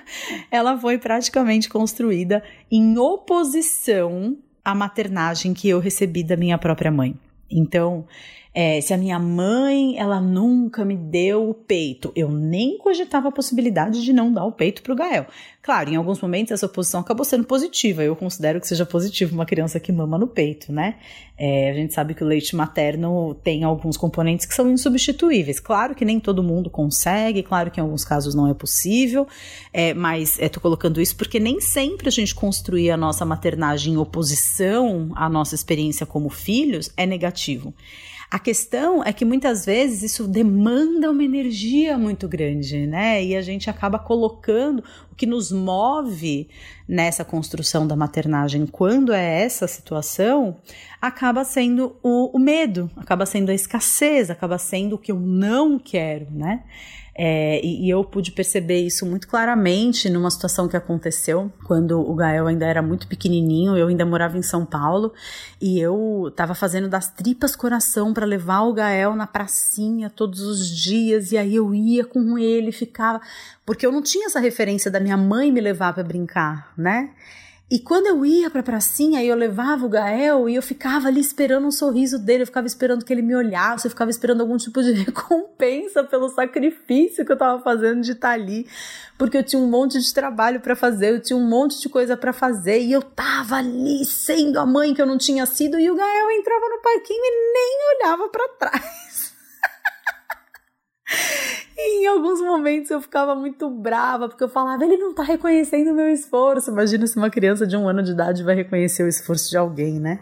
[0.52, 7.16] ela foi praticamente construída em oposição à maternagem que eu recebi da minha própria mãe.
[7.50, 8.06] Então,
[8.58, 13.32] é, se a minha mãe, ela nunca me deu o peito, eu nem cogitava a
[13.32, 15.28] possibilidade de não dar o peito para o Gael.
[15.62, 19.46] Claro, em alguns momentos essa oposição acabou sendo positiva, eu considero que seja positivo uma
[19.46, 20.96] criança que mama no peito, né?
[21.38, 25.60] É, a gente sabe que o leite materno tem alguns componentes que são insubstituíveis.
[25.60, 29.28] Claro que nem todo mundo consegue, claro que em alguns casos não é possível,
[29.74, 33.98] é, mas estou colocando isso porque nem sempre a gente construir a nossa maternagem em
[33.98, 37.74] oposição à nossa experiência como filhos é negativo.
[38.36, 43.24] A questão é que muitas vezes isso demanda uma energia muito grande, né?
[43.24, 46.50] E a gente acaba colocando o que nos move
[46.86, 50.58] nessa construção da maternagem, quando é essa situação,
[51.02, 55.80] acaba sendo o, o medo, acaba sendo a escassez, acaba sendo o que eu não
[55.80, 56.66] quero, né?
[57.18, 62.14] É, e, e, eu pude perceber isso muito claramente numa situação que aconteceu quando o
[62.14, 65.14] Gael ainda era muito pequenininho, eu ainda morava em São Paulo
[65.62, 70.70] e eu estava fazendo das tripas coração para levar o Gael na pracinha todos os
[70.70, 73.22] dias e aí eu ia com ele, ficava
[73.66, 77.12] porque eu não tinha essa referência da minha mãe me levar para brincar, né?
[77.70, 81.20] E quando eu ia pra pracinha e eu levava o Gael e eu ficava ali
[81.20, 84.56] esperando um sorriso dele, eu ficava esperando que ele me olhasse, eu ficava esperando algum
[84.56, 88.68] tipo de recompensa pelo sacrifício que eu tava fazendo de estar tá ali,
[89.18, 92.16] porque eu tinha um monte de trabalho para fazer, eu tinha um monte de coisa
[92.16, 95.90] para fazer e eu tava ali sendo a mãe que eu não tinha sido e
[95.90, 99.05] o Gael entrava no parquinho e nem olhava para trás.
[101.78, 105.96] Em alguns momentos eu ficava muito brava, porque eu falava, ele não tá reconhecendo o
[105.96, 106.72] meu esforço.
[106.72, 110.00] Imagina se uma criança de um ano de idade vai reconhecer o esforço de alguém,
[110.00, 110.22] né?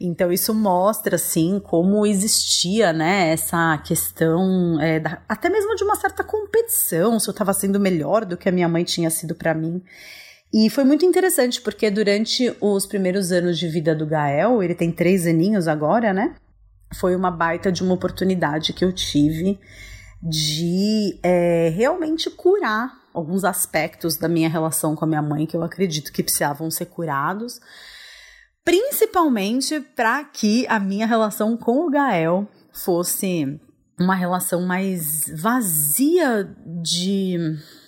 [0.00, 5.96] Então isso mostra assim como existia, né, essa questão é, da, até mesmo de uma
[5.96, 9.54] certa competição, se eu estava sendo melhor do que a minha mãe tinha sido para
[9.54, 9.82] mim.
[10.52, 14.92] E foi muito interessante porque durante os primeiros anos de vida do Gael, ele tem
[14.92, 16.34] três aninhos agora, né?
[16.94, 19.58] Foi uma baita de uma oportunidade que eu tive
[20.22, 25.62] de é, realmente curar alguns aspectos da minha relação com a minha mãe que eu
[25.62, 27.58] acredito que precisavam ser curados,
[28.64, 33.58] principalmente para que a minha relação com o Gael fosse
[33.98, 36.44] uma relação mais vazia
[36.82, 37.38] de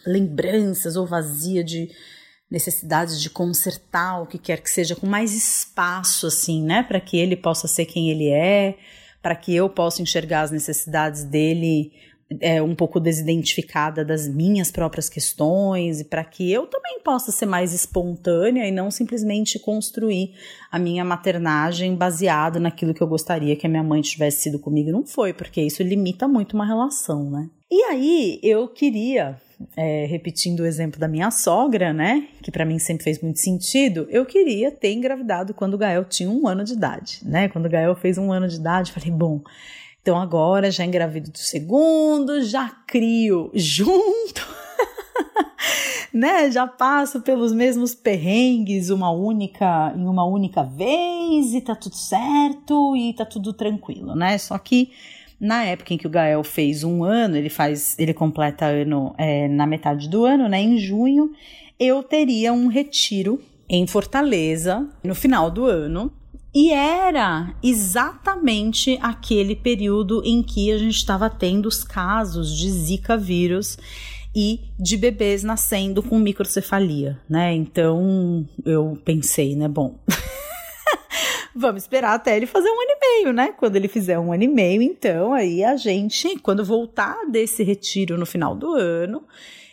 [0.06, 1.90] lembranças ou vazia de
[2.50, 7.18] necessidades de consertar o que quer que seja, com mais espaço, assim, né, para que
[7.18, 8.78] ele possa ser quem ele é,
[9.20, 11.92] para que eu possa enxergar as necessidades dele
[12.40, 17.46] é, um pouco desidentificada das minhas próprias questões e para que eu também possa ser
[17.46, 20.34] mais espontânea e não simplesmente construir
[20.70, 24.90] a minha maternagem baseada naquilo que eu gostaria que a minha mãe tivesse sido comigo.
[24.90, 27.48] Não foi, porque isso limita muito uma relação, né?
[27.70, 29.36] E aí eu queria
[29.76, 34.06] é, repetindo o exemplo da minha sogra, né, que para mim sempre fez muito sentido,
[34.10, 37.48] eu queria ter engravidado quando o Gael tinha um ano de idade, né?
[37.48, 39.42] Quando o Gael fez um ano de idade, falei, bom,
[40.08, 44.40] então agora já engravido do segundo, já crio junto.
[46.10, 46.50] né?
[46.50, 52.96] Já passo pelos mesmos perrengues uma única em uma única vez e tá tudo certo
[52.96, 54.38] e tá tudo tranquilo, né?
[54.38, 54.92] Só que
[55.38, 59.46] na época em que o Gael fez um ano, ele faz, ele completa ano é,
[59.46, 60.58] na metade do ano, né?
[60.58, 61.32] Em junho,
[61.78, 66.10] eu teria um retiro em Fortaleza no final do ano
[66.60, 73.16] e era exatamente aquele período em que a gente estava tendo os casos de Zika
[73.16, 73.78] vírus
[74.34, 77.54] e de bebês nascendo com microcefalia, né?
[77.54, 80.00] Então eu pensei, né, bom,
[81.54, 83.54] vamos esperar até ele fazer um ano e meio, né?
[83.56, 88.18] Quando ele fizer um ano e meio, então aí a gente, quando voltar desse retiro
[88.18, 89.22] no final do ano,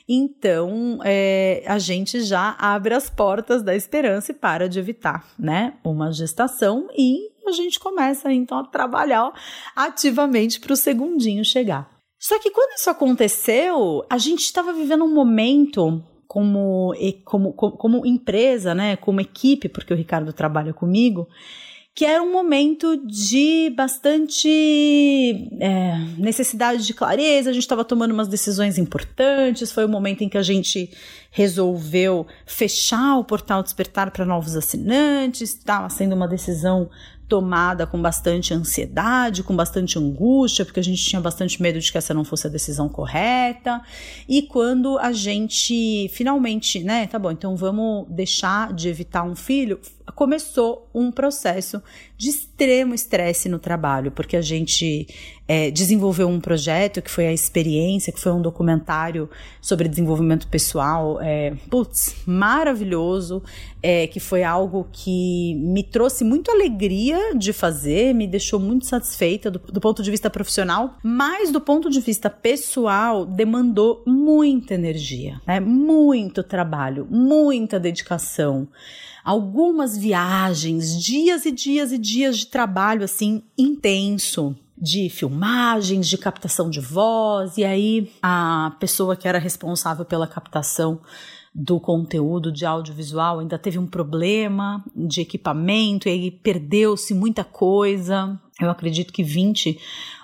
[0.07, 5.73] então, é, a gente já abre as portas da esperança e para de evitar, né,
[5.83, 9.31] uma gestação e a gente começa então a trabalhar
[9.75, 11.89] ativamente para o segundinho chegar.
[12.19, 18.05] Só que quando isso aconteceu, a gente estava vivendo um momento como, como, como, como
[18.05, 21.27] empresa, né, como equipe, porque o Ricardo trabalha comigo,
[21.95, 24.49] que era um momento de bastante
[25.61, 30.27] é, necessidade de clareza, a gente estava tomando umas decisões importantes, foi o momento em
[30.27, 30.91] que a gente
[31.31, 36.89] resolveu fechar o portal Despertar para novos assinantes, estava sendo uma decisão
[37.29, 41.97] tomada com bastante ansiedade, com bastante angústia, porque a gente tinha bastante medo de que
[41.97, 43.81] essa não fosse a decisão correta.
[44.27, 49.79] E quando a gente finalmente, né, tá bom, então vamos deixar de evitar um filho,
[50.13, 51.81] começou um processo
[52.17, 55.07] de extremo estresse no trabalho, porque a gente
[55.47, 59.29] é, desenvolveu um projeto que foi a experiência, que foi um documentário
[59.61, 63.43] sobre desenvolvimento pessoal, é, putz, maravilhoso,
[63.81, 69.51] é, que foi algo que me trouxe muito alegria de fazer, me deixou muito satisfeita
[69.51, 75.41] do, do ponto de vista profissional, mas do ponto de vista pessoal demandou muita energia,
[75.45, 75.59] né?
[75.59, 78.67] muito trabalho, muita dedicação
[79.25, 86.69] algumas viagens, dias e dias e dias de trabalho assim intenso de filmagens, de captação
[86.69, 91.01] de voz, e aí a pessoa que era responsável pela captação
[91.53, 98.39] do conteúdo de audiovisual ainda teve um problema de equipamento e aí perdeu-se muita coisa.
[98.59, 99.77] Eu acredito que 20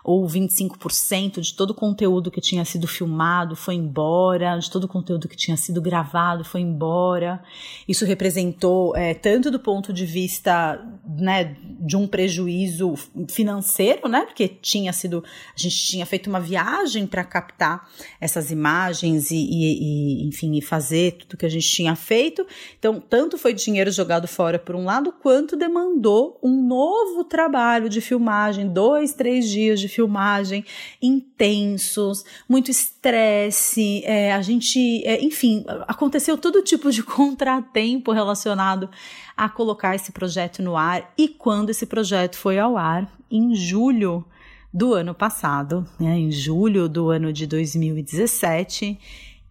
[0.04, 4.88] ou 25% de todo o conteúdo que tinha sido filmado foi embora, de todo o
[4.88, 7.44] conteúdo que tinha sido gravado foi embora.
[7.86, 12.96] Isso representou, é, tanto do ponto de vista né, de um prejuízo
[13.30, 17.88] financeiro, né, porque tinha sido, a gente tinha feito uma viagem para captar
[18.20, 22.48] essas imagens e, e, e, enfim, fazer tudo que a gente tinha feito.
[22.80, 28.00] Então, tanto foi dinheiro jogado fora por um lado, quanto demandou um novo trabalho de
[28.00, 30.64] filmagem filmagem, dois, três dias de filmagem
[31.02, 38.88] intensos, muito estresse, é, a gente, é, enfim, aconteceu todo tipo de contratempo relacionado
[39.36, 41.12] a colocar esse projeto no ar.
[41.18, 44.24] E quando esse projeto foi ao ar, em julho
[44.72, 49.00] do ano passado, né, em julho do ano de 2017,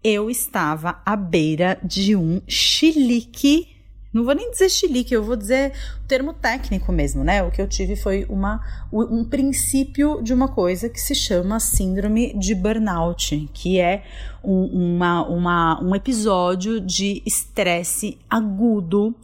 [0.03, 3.80] eu estava à beira de um chilique.
[4.13, 5.73] Não vou nem dizer chilique, eu vou dizer
[6.05, 7.45] o termo técnico mesmo, né?
[7.45, 8.61] O que eu tive foi uma,
[8.93, 14.03] um princípio de uma coisa que se chama síndrome de burnout, que é
[14.43, 19.15] um, uma, uma, um episódio de estresse agudo,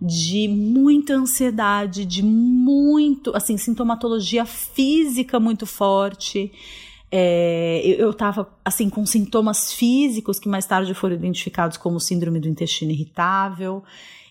[0.00, 6.52] de muita ansiedade, de muito, assim, sintomatologia física muito forte.
[7.10, 12.48] É, eu estava assim com sintomas físicos que mais tarde foram identificados como síndrome do
[12.48, 13.82] intestino irritável.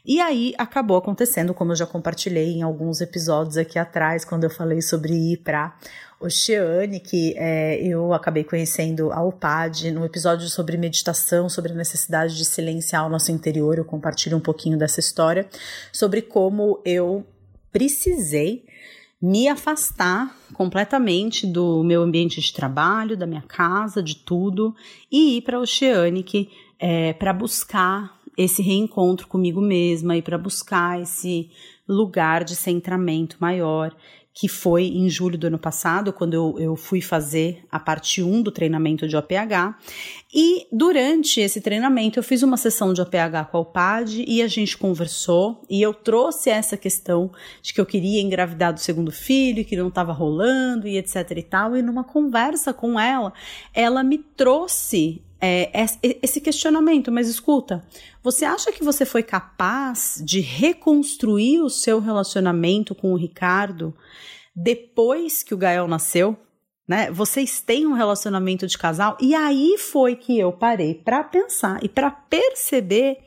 [0.05, 4.49] E aí acabou acontecendo, como eu já compartilhei em alguns episódios aqui atrás, quando eu
[4.51, 5.75] falei sobre ir para
[6.19, 12.37] Oceane, que é, eu acabei conhecendo a UPAD no episódio sobre meditação, sobre a necessidade
[12.37, 13.77] de silenciar o nosso interior.
[13.77, 15.47] Eu compartilho um pouquinho dessa história,
[15.91, 17.25] sobre como eu
[17.71, 18.63] precisei
[19.21, 24.75] me afastar completamente do meu ambiente de trabalho, da minha casa, de tudo,
[25.11, 26.47] e ir para Oceanic
[26.79, 31.49] é, para buscar esse reencontro comigo mesma e para buscar esse
[31.87, 33.95] lugar de centramento maior
[34.35, 38.41] que foi em julho do ano passado, quando eu, eu fui fazer a parte 1
[38.41, 39.77] do treinamento de OPH.
[40.33, 44.47] E durante esse treinamento eu fiz uma sessão de OPH com a UPAD e a
[44.49, 49.63] gente conversou e eu trouxe essa questão de que eu queria engravidar do segundo filho,
[49.63, 51.77] que não estava rolando e etc e tal.
[51.77, 53.31] E numa conversa com ela,
[53.73, 55.85] ela me trouxe é,
[56.21, 57.85] esse questionamento, mas escuta,
[58.23, 63.95] você acha que você foi capaz de reconstruir o seu relacionamento com o Ricardo
[64.55, 66.37] depois que o Gael nasceu?
[66.87, 67.11] Né?
[67.11, 69.17] Vocês têm um relacionamento de casal?
[69.19, 73.17] E aí foi que eu parei para pensar e para perceber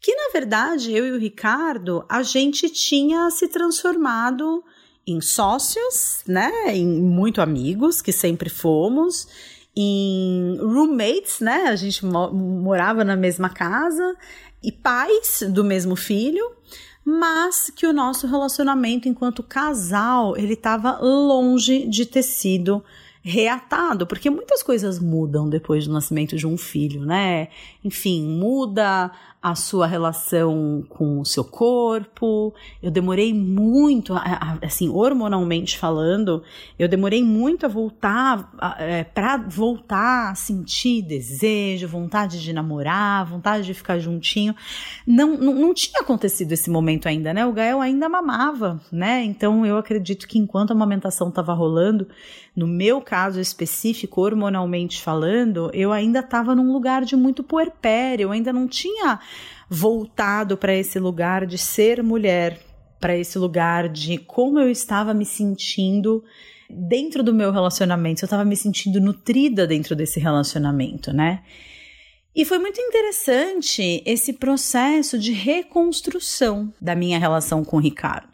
[0.00, 4.62] que, na verdade, eu e o Ricardo, a gente tinha se transformado
[5.06, 6.50] em sócios, né?
[6.68, 9.26] Em muito amigos, que sempre fomos
[9.76, 11.64] em roommates, né?
[11.68, 14.16] A gente morava na mesma casa
[14.62, 16.44] e pais do mesmo filho,
[17.04, 22.82] mas que o nosso relacionamento enquanto casal, ele estava longe de ter sido
[23.22, 27.48] reatado, porque muitas coisas mudam depois do nascimento de um filho, né?
[27.84, 29.12] Enfim, muda
[29.44, 32.54] a sua relação com o seu corpo.
[32.82, 34.14] Eu demorei muito,
[34.62, 36.42] assim, hormonalmente falando,
[36.78, 43.66] eu demorei muito a voltar, é, para voltar a sentir desejo, vontade de namorar, vontade
[43.66, 44.56] de ficar juntinho.
[45.06, 47.44] Não, não, não tinha acontecido esse momento ainda, né?
[47.44, 49.22] O Gael ainda mamava, né?
[49.24, 52.08] Então eu acredito que enquanto a amamentação estava rolando,
[52.56, 57.73] no meu caso específico, hormonalmente falando, eu ainda estava num lugar de muito puerpério,
[58.20, 59.18] eu ainda não tinha
[59.68, 62.60] voltado para esse lugar de ser mulher,
[63.00, 66.24] para esse lugar de como eu estava me sentindo
[66.70, 71.42] dentro do meu relacionamento, eu estava me sentindo nutrida dentro desse relacionamento, né?
[72.34, 78.33] E foi muito interessante esse processo de reconstrução da minha relação com o Ricardo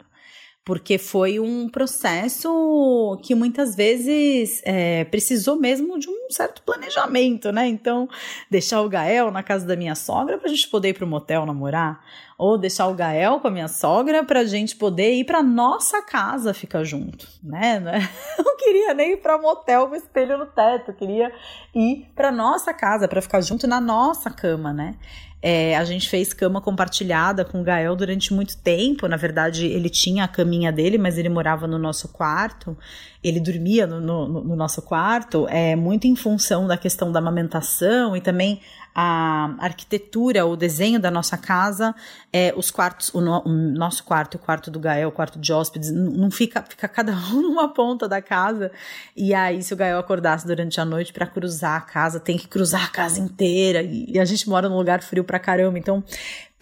[0.63, 7.67] porque foi um processo que muitas vezes é, precisou mesmo de um certo planejamento, né?
[7.67, 8.07] Então,
[8.49, 11.07] deixar o Gael na casa da minha sogra para a gente poder ir para o
[11.07, 11.99] motel namorar,
[12.37, 16.01] ou deixar o Gael com a minha sogra para a gente poder ir para nossa
[16.03, 17.79] casa ficar junto, né?
[18.37, 21.31] Não queria nem ir para motel com espelho no teto, queria
[21.73, 24.95] ir para nossa casa para ficar junto na nossa cama, né?
[25.41, 29.07] É, a gente fez cama compartilhada com o Gael durante muito tempo.
[29.07, 32.77] Na verdade, ele tinha a caminha dele, mas ele morava no nosso quarto.
[33.23, 38.15] Ele dormia no, no, no nosso quarto, é, muito em função da questão da amamentação
[38.15, 38.61] e também
[38.93, 41.95] a arquitetura, o desenho da nossa casa,
[42.31, 45.53] é, os quartos, o, no, o, nosso quarto, o quarto do Gael, o quarto de
[45.53, 48.71] hóspedes, não fica, fica cada um numa ponta da casa.
[49.15, 52.47] E aí, se o Gael acordasse durante a noite para cruzar a casa, tem que
[52.47, 53.81] cruzar a casa inteira.
[53.81, 56.03] E, e a gente mora num lugar frio pra caramba, então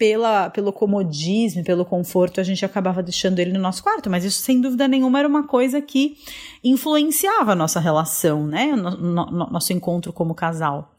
[0.00, 4.40] pela, pelo comodismo, pelo conforto, a gente acabava deixando ele no nosso quarto, mas isso
[4.40, 6.16] sem dúvida nenhuma era uma coisa que
[6.64, 8.74] influenciava a nossa relação, né?
[8.74, 10.90] No, no, nosso encontro como casal.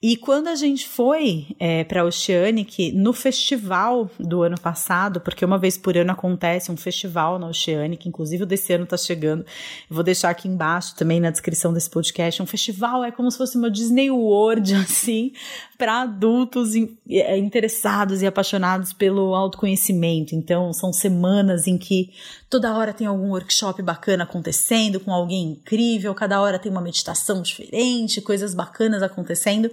[0.00, 5.58] E quando a gente foi é, para Oceanic, no festival do ano passado, porque uma
[5.58, 9.44] vez por ano acontece um festival na Oceanic, inclusive o desse ano está chegando,
[9.90, 12.40] vou deixar aqui embaixo também na descrição desse podcast.
[12.40, 15.32] Um festival é como se fosse uma Disney World, assim,
[15.76, 16.74] para adultos
[17.10, 20.32] é, interessados e apaixonados pelo autoconhecimento.
[20.32, 22.12] Então, são semanas em que
[22.50, 27.42] toda hora tem algum workshop bacana acontecendo, com alguém incrível, cada hora tem uma meditação
[27.42, 29.70] diferente, coisas bacanas acontecendo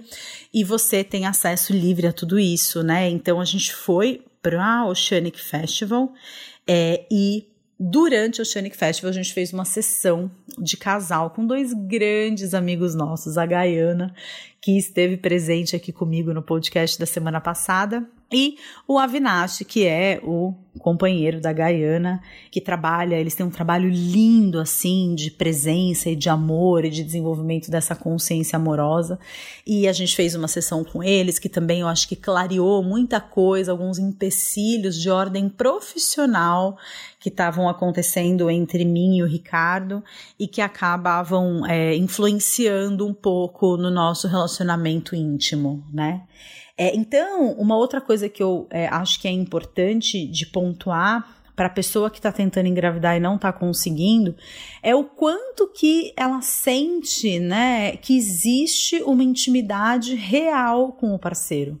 [0.52, 3.08] e você tem acesso livre a tudo isso, né?
[3.08, 6.12] Então a gente foi para a Oceanic Festival
[6.66, 7.46] é, e
[7.78, 12.94] durante o Oceanic Festival a gente fez uma sessão de casal com dois grandes amigos
[12.94, 14.14] nossos, a Gaiana,
[14.66, 18.56] que esteve presente aqui comigo no podcast da semana passada, e
[18.88, 24.58] o Avinash, que é o companheiro da Gaiana, que trabalha, eles têm um trabalho lindo
[24.58, 29.18] assim de presença e de amor e de desenvolvimento dessa consciência amorosa.
[29.66, 33.20] E a gente fez uma sessão com eles que também eu acho que clareou muita
[33.20, 36.76] coisa, alguns empecilhos de ordem profissional
[37.18, 40.04] que estavam acontecendo entre mim e o Ricardo
[40.38, 44.55] e que acabavam é, influenciando um pouco no nosso relacionamento
[45.14, 46.22] íntimo, né?
[46.78, 51.66] É, então, uma outra coisa que eu é, acho que é importante de pontuar para
[51.66, 54.36] a pessoa que está tentando engravidar e não está conseguindo
[54.82, 61.80] é o quanto que ela sente, né, que existe uma intimidade real com o parceiro.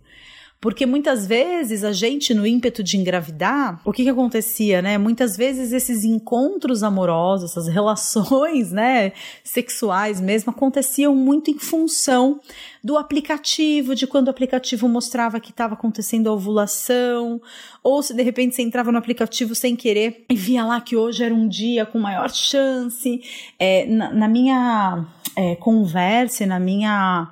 [0.60, 4.96] Porque muitas vezes a gente, no ímpeto de engravidar, o que, que acontecia, né?
[4.96, 9.12] Muitas vezes esses encontros amorosos, essas relações, né,
[9.44, 12.40] sexuais mesmo, aconteciam muito em função
[12.82, 17.40] do aplicativo, de quando o aplicativo mostrava que estava acontecendo a ovulação,
[17.82, 21.22] ou se de repente você entrava no aplicativo sem querer e via lá que hoje
[21.22, 23.20] era um dia com maior chance.
[23.58, 27.30] É, na, na minha é, conversa, na minha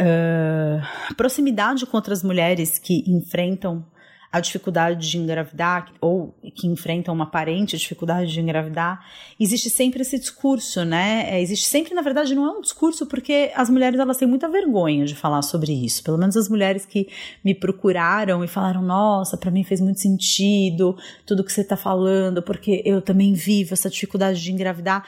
[0.00, 3.84] uh, proximidade com outras mulheres que enfrentam
[4.32, 9.04] a dificuldade de engravidar ou que enfrentam uma aparente dificuldade de engravidar,
[9.40, 11.26] existe sempre esse discurso, né?
[11.28, 14.48] É, existe sempre, na verdade, não é um discurso porque as mulheres elas têm muita
[14.48, 16.04] vergonha de falar sobre isso.
[16.04, 17.08] Pelo menos as mulheres que
[17.44, 20.96] me procuraram e falaram: "Nossa, para mim fez muito sentido
[21.26, 25.04] tudo que você está falando, porque eu também vivo essa dificuldade de engravidar".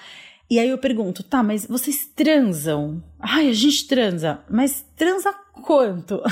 [0.52, 3.02] E aí eu pergunto, tá, mas vocês transam?
[3.18, 5.32] Ai, a gente transa, mas transa
[5.62, 6.22] quanto?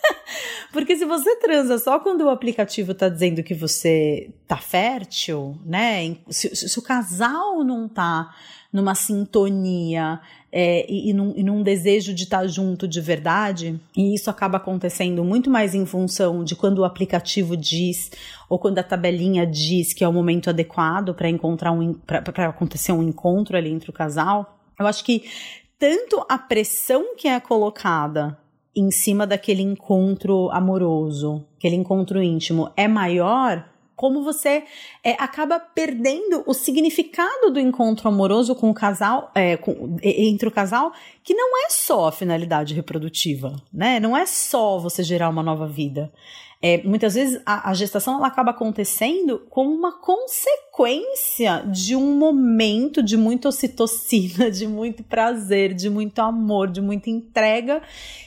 [0.72, 6.16] Porque se você transa só quando o aplicativo tá dizendo que você tá fértil, né?
[6.30, 8.34] Se, se o casal não tá
[8.72, 10.20] numa sintonia
[10.52, 14.56] é, e, e, num, e, num, desejo de estar junto de verdade, e isso acaba
[14.56, 18.10] acontecendo muito mais em função de quando o aplicativo diz
[18.48, 22.92] ou quando a tabelinha diz que é o momento adequado para encontrar um para acontecer
[22.92, 24.58] um encontro ali entre o casal.
[24.78, 25.24] Eu acho que
[25.78, 28.38] tanto a pressão que é colocada
[28.74, 34.62] em cima daquele encontro amoroso, aquele encontro íntimo, é maior como você
[35.02, 40.52] é, acaba perdendo o significado do encontro amoroso com o casal, é, com, entre o
[40.52, 40.92] casal,
[41.24, 43.98] que não é só a finalidade reprodutiva, né?
[43.98, 46.12] Não é só você gerar uma nova vida.
[46.62, 53.00] É, muitas vezes a, a, gestação ela acaba acontecendo como uma consequência de um momento
[53.00, 57.82] de muita ocitocina, de muito prazer, de muito amor, de muita entrega.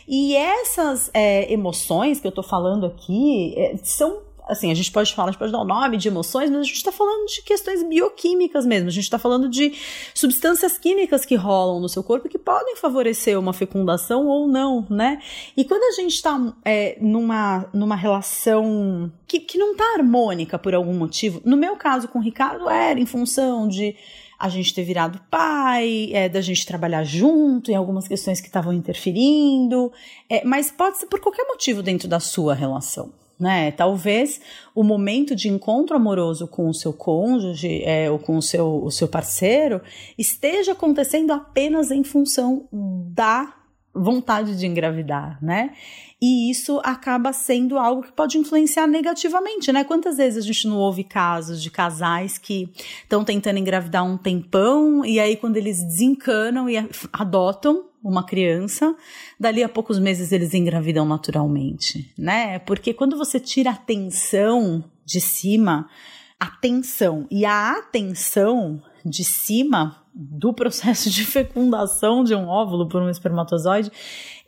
[0.05, 4.21] E essas é, emoções que eu tô falando aqui é, são
[4.51, 6.59] assim, a gente pode falar, a gente pode dar o um nome de emoções, mas
[6.59, 8.89] a gente está falando de questões bioquímicas mesmo.
[8.89, 9.73] A gente está falando de
[10.13, 15.21] substâncias químicas que rolam no seu corpo que podem favorecer uma fecundação ou não, né?
[15.55, 20.75] E quando a gente está é, numa, numa relação que, que não está harmônica por
[20.75, 23.95] algum motivo, no meu caso com o Ricardo era em função de
[24.37, 28.73] a gente ter virado pai, é, da gente trabalhar junto em algumas questões que estavam
[28.73, 29.93] interferindo,
[30.27, 33.71] é, mas pode ser por qualquer motivo dentro da sua relação né?
[33.71, 34.39] Talvez
[34.75, 38.91] o momento de encontro amoroso com o seu cônjuge é, ou com o seu, o
[38.91, 39.81] seu parceiro
[40.15, 43.51] esteja acontecendo apenas em função da
[43.93, 45.71] vontade de engravidar, né?
[46.21, 49.83] E isso acaba sendo algo que pode influenciar negativamente, né?
[49.83, 52.69] Quantas vezes a gente não ouve casos de casais que
[53.01, 56.75] estão tentando engravidar um tempão e aí quando eles desencanam e
[57.11, 58.95] adotam uma criança,
[59.39, 62.59] dali a poucos meses eles engravidam naturalmente, né?
[62.59, 65.89] Porque quando você tira a atenção de cima,
[66.39, 73.09] atenção e a atenção de cima do processo de fecundação de um óvulo por um
[73.09, 73.91] espermatozoide,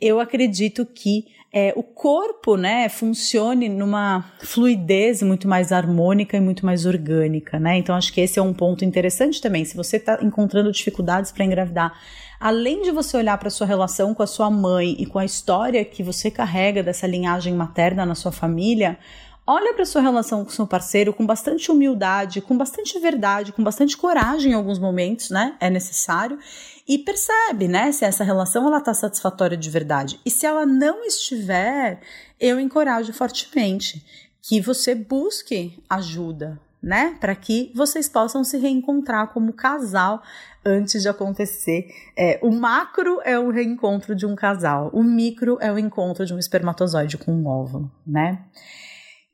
[0.00, 1.26] eu acredito que
[1.56, 7.76] é, o corpo, né, funcione numa fluidez muito mais harmônica e muito mais orgânica, né?
[7.76, 9.64] Então acho que esse é um ponto interessante também.
[9.64, 11.96] Se você está encontrando dificuldades para engravidar
[12.40, 15.84] além de você olhar para sua relação com a sua mãe e com a história
[15.84, 18.98] que você carrega dessa linhagem materna na sua família,
[19.46, 23.96] olha para sua relação com seu parceiro com bastante humildade, com bastante verdade, com bastante
[23.96, 25.54] coragem em alguns momentos, né?
[25.60, 26.36] É necessário
[26.86, 30.20] e percebe, né, se essa relação ela tá satisfatória de verdade.
[30.24, 32.00] E se ela não estiver,
[32.38, 34.04] eu encorajo fortemente
[34.42, 40.22] que você busque ajuda, né, para que vocês possam se reencontrar como casal
[40.64, 41.88] antes de acontecer.
[42.16, 46.34] É, o macro é o reencontro de um casal, o micro é o encontro de
[46.34, 48.44] um espermatozoide com um óvulo, né?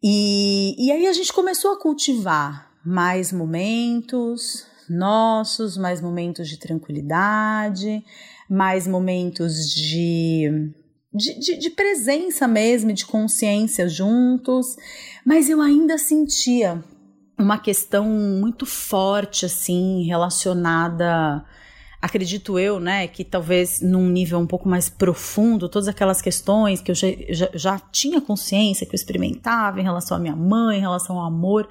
[0.03, 8.05] E, e aí a gente começou a cultivar mais momentos, nossos, mais momentos de tranquilidade,
[8.49, 10.73] mais momentos de,
[11.15, 14.77] de, de, de presença mesmo, de consciência juntos,
[15.25, 16.83] mas eu ainda sentia
[17.39, 21.45] uma questão muito forte, assim, relacionada
[22.01, 26.91] acredito eu, né, que talvez num nível um pouco mais profundo, todas aquelas questões que
[26.91, 30.81] eu já, já, já tinha consciência, que eu experimentava em relação à minha mãe, em
[30.81, 31.69] relação ao amor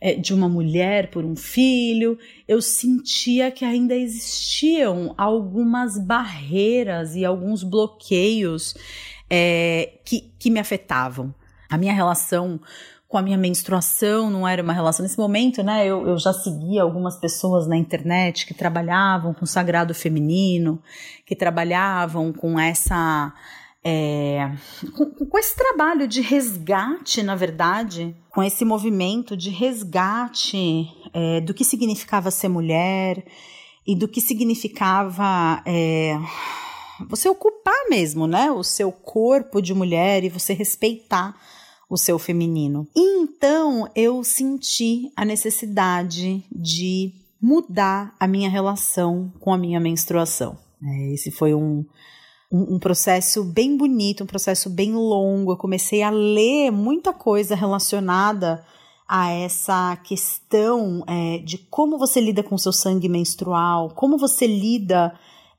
[0.00, 7.24] é, de uma mulher por um filho, eu sentia que ainda existiam algumas barreiras e
[7.24, 8.74] alguns bloqueios
[9.30, 11.34] é, que, que me afetavam.
[11.70, 12.60] A minha relação
[13.10, 15.02] com a minha menstruação, não era uma relação.
[15.02, 19.48] Nesse momento, né, eu, eu já seguia algumas pessoas na internet que trabalhavam com o
[19.48, 20.80] sagrado feminino,
[21.26, 23.34] que trabalhavam com essa.
[23.82, 24.52] É,
[24.96, 31.52] com, com, esse trabalho de resgate, na verdade, com esse movimento de resgate é, do
[31.52, 33.24] que significava ser mulher
[33.84, 36.16] e do que significava é,
[37.08, 41.34] você ocupar mesmo, né, o seu corpo de mulher e você respeitar
[41.90, 42.86] o seu feminino.
[42.94, 47.12] Então eu senti a necessidade de
[47.42, 50.56] mudar a minha relação com a minha menstruação.
[50.82, 51.84] É, esse foi um,
[52.50, 55.50] um, um, processo bem bonito, um processo bem longo.
[55.50, 58.64] Eu comecei a ler muita coisa relacionada
[59.08, 65.12] a essa questão é, de como você lida com seu sangue menstrual, como você lida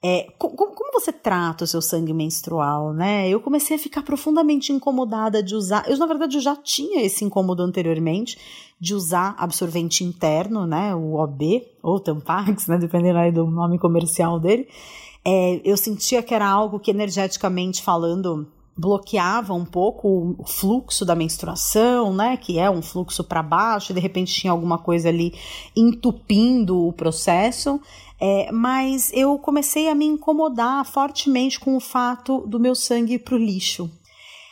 [0.04, 3.30] é, como, como, você trata o seu sangue menstrual, né?
[3.30, 5.88] Eu comecei a ficar profundamente incomodada de usar.
[5.88, 8.38] Eu, na verdade, eu já tinha esse incômodo anteriormente
[8.80, 10.96] de usar absorvente interno, né?
[10.96, 12.80] O OB, ou Tampax, né?
[12.80, 14.68] Dependendo aí do nome comercial dele.
[15.24, 18.48] É, eu sentia que era algo que, energeticamente falando,
[18.78, 23.96] bloqueava um pouco o fluxo da menstruação, né, que é um fluxo para baixo, e
[23.96, 25.34] de repente tinha alguma coisa ali
[25.76, 27.80] entupindo o processo.
[28.20, 33.20] É, mas eu comecei a me incomodar fortemente com o fato do meu sangue ir
[33.20, 33.90] para o lixo.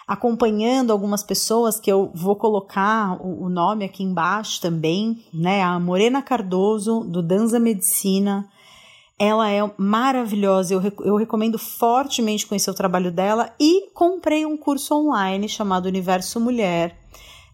[0.07, 5.61] Acompanhando algumas pessoas, que eu vou colocar o, o nome aqui embaixo também, né?
[5.61, 8.49] A Morena Cardoso, do Danza Medicina.
[9.19, 14.95] Ela é maravilhosa, eu, eu recomendo fortemente conhecer o trabalho dela e comprei um curso
[14.95, 16.97] online chamado Universo Mulher,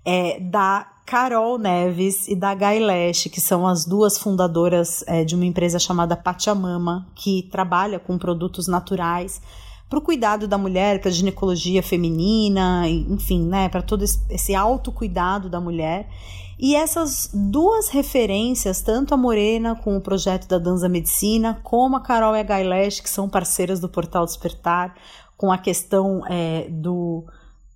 [0.05, 5.45] é, da Carol Neves e da Gailesh, que são as duas fundadoras é, de uma
[5.45, 9.41] empresa chamada Pachamama, que trabalha com produtos naturais
[9.89, 15.49] para o cuidado da mulher, para a ginecologia feminina, enfim, né, para todo esse autocuidado
[15.49, 16.09] da mulher.
[16.58, 22.01] E essas duas referências, tanto a Morena com o projeto da Danza Medicina, como a
[22.01, 24.95] Carol e a Gailesh, que são parceiras do Portal Despertar,
[25.38, 27.26] com a questão é, do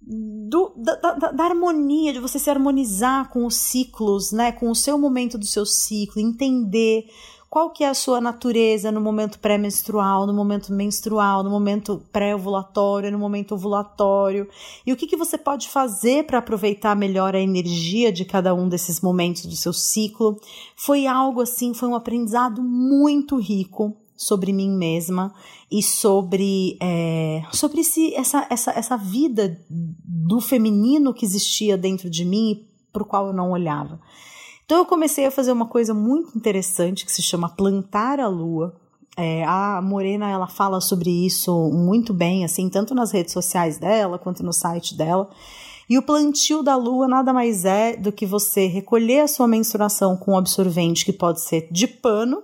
[0.02, 4.52] do, da, da, da, harmonia, de você se harmonizar com os ciclos, né?
[4.52, 7.06] Com o seu momento do seu ciclo, entender
[7.50, 13.12] qual que é a sua natureza no momento pré-menstrual, no momento menstrual, no momento pré-ovulatório,
[13.12, 14.48] no momento ovulatório,
[14.86, 18.70] e o que, que você pode fazer para aproveitar melhor a energia de cada um
[18.70, 20.40] desses momentos do seu ciclo.
[20.76, 25.34] Foi algo assim, foi um aprendizado muito rico sobre mim mesma
[25.72, 32.26] e sobre, é, sobre esse, essa, essa, essa vida do feminino que existia dentro de
[32.26, 34.00] mim e o qual eu não olhava.
[34.70, 38.76] Então eu comecei a fazer uma coisa muito interessante que se chama plantar a lua.
[39.18, 44.20] É, a Morena ela fala sobre isso muito bem, assim, tanto nas redes sociais dela
[44.20, 45.28] quanto no site dela.
[45.90, 50.16] E o plantio da lua nada mais é do que você recolher a sua menstruação
[50.16, 52.44] com um absorvente que pode ser de pano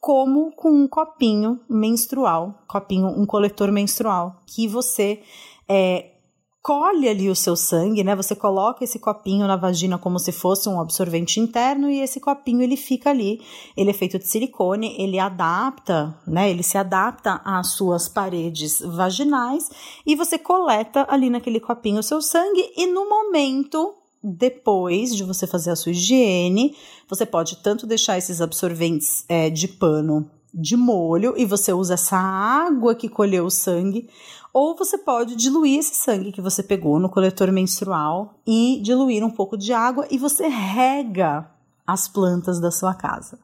[0.00, 5.22] como com um copinho menstrual, copinho, um coletor menstrual, que você
[5.68, 6.14] é,
[6.62, 8.14] colhe ali o seu sangue, né?
[8.14, 12.62] Você coloca esse copinho na vagina como se fosse um absorvente interno e esse copinho
[12.62, 13.40] ele fica ali.
[13.76, 16.50] Ele é feito de silicone, ele adapta, né?
[16.50, 19.70] Ele se adapta às suas paredes vaginais
[20.06, 25.46] e você coleta ali naquele copinho o seu sangue e no momento depois de você
[25.46, 26.76] fazer a sua higiene,
[27.08, 32.16] você pode tanto deixar esses absorventes é, de pano de molho e você usa essa
[32.16, 34.08] água que colheu o sangue,
[34.52, 39.30] ou você pode diluir esse sangue que você pegou no coletor menstrual e diluir um
[39.30, 41.48] pouco de água e você rega
[41.86, 43.38] as plantas da sua casa.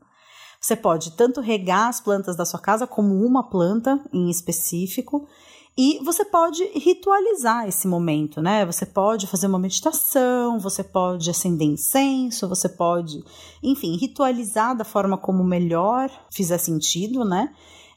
[0.61, 5.29] Você pode tanto regar as plantas da sua casa como uma planta em específico
[5.79, 8.64] e você pode ritualizar esse momento, né?
[8.64, 13.22] Você pode fazer uma meditação, você pode acender incenso, você pode,
[13.62, 17.53] enfim, ritualizar da forma como melhor fizer sentido, né?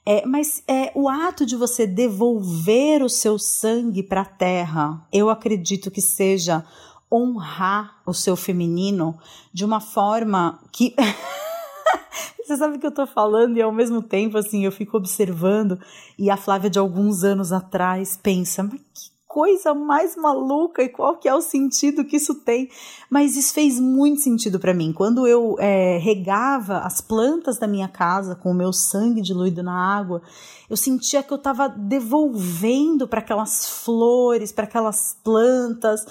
[0.05, 5.29] É, mas é, o ato de você devolver o seu sangue para a terra, eu
[5.29, 6.65] acredito que seja
[7.11, 9.17] honrar o seu feminino
[9.53, 10.93] de uma forma que
[12.45, 15.79] Você sabe o que eu tô falando e ao mesmo tempo, assim, eu fico observando
[16.17, 21.15] e a Flávia de alguns anos atrás pensa, mas que coisa mais maluca e qual
[21.15, 22.67] que é o sentido que isso tem.
[23.11, 24.91] Mas isso fez muito sentido para mim.
[24.91, 29.97] Quando eu é, regava as plantas da minha casa com o meu sangue diluído na
[29.97, 30.23] água,
[30.67, 36.03] eu sentia que eu estava devolvendo para aquelas flores, para aquelas plantas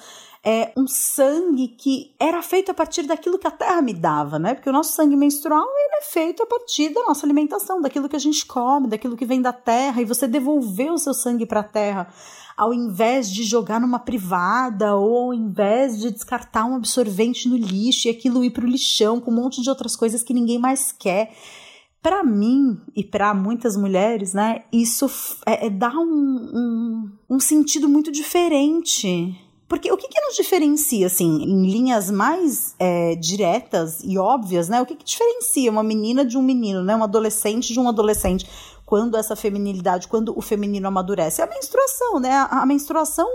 [0.44, 4.54] é, um sangue que era feito a partir daquilo que a terra me dava, né?
[4.54, 8.16] Porque o nosso sangue menstrual ele é feito a partir da nossa alimentação, daquilo que
[8.16, 11.60] a gente come, daquilo que vem da terra, e você devolver o seu sangue para
[11.60, 12.08] a terra
[12.56, 18.08] ao invés de jogar numa privada ou ao invés de descartar um absorvente no lixo
[18.08, 20.90] e aquilo ir para o lixão com um monte de outras coisas que ninguém mais
[20.90, 21.32] quer.
[22.02, 25.08] Para mim e para muitas mulheres, né, isso
[25.46, 29.36] é, é dá um, um, um sentido muito diferente
[29.68, 34.80] porque o que, que nos diferencia, assim, em linhas mais é, diretas e óbvias, né?
[34.80, 36.96] O que, que diferencia uma menina de um menino, né?
[36.96, 38.48] Um adolescente de um adolescente?
[38.86, 41.42] Quando essa feminilidade, quando o feminino amadurece?
[41.42, 42.30] É a menstruação, né?
[42.30, 43.28] A, a menstruação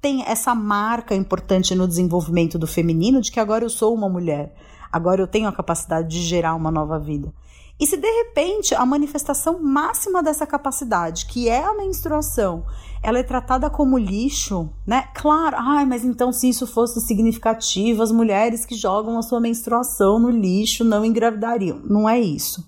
[0.00, 4.54] tem essa marca importante no desenvolvimento do feminino de que agora eu sou uma mulher,
[4.90, 7.32] agora eu tenho a capacidade de gerar uma nova vida.
[7.78, 12.64] E se de repente a manifestação máxima dessa capacidade, que é a menstruação,
[13.02, 15.08] ela é tratada como lixo, né?
[15.14, 20.18] Claro, ai, mas então se isso fosse significativo, as mulheres que jogam a sua menstruação
[20.18, 21.80] no lixo não engravidariam.
[21.84, 22.64] Não é isso.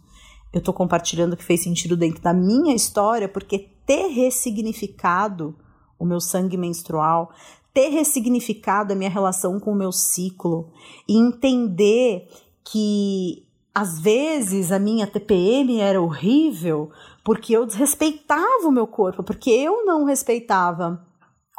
[0.52, 5.54] Eu estou compartilhando o que fez sentido dentro da minha história, porque ter ressignificado
[5.98, 7.30] o meu sangue menstrual,
[7.72, 10.70] ter ressignificado a minha relação com o meu ciclo
[11.08, 12.28] e entender
[12.64, 13.45] que
[13.76, 16.90] às vezes a minha TPM era horrível
[17.22, 21.06] porque eu desrespeitava o meu corpo, porque eu não respeitava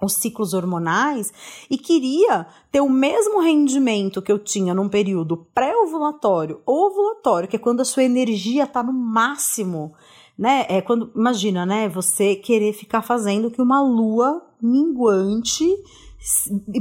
[0.01, 1.31] os ciclos hormonais
[1.69, 7.59] e queria ter o mesmo rendimento que eu tinha num período pré-ovulatório ovulatório, que é
[7.59, 9.93] quando a sua energia está no máximo,
[10.35, 10.65] né?
[10.69, 15.67] É quando, imagina, né, você querer ficar fazendo que uma lua minguante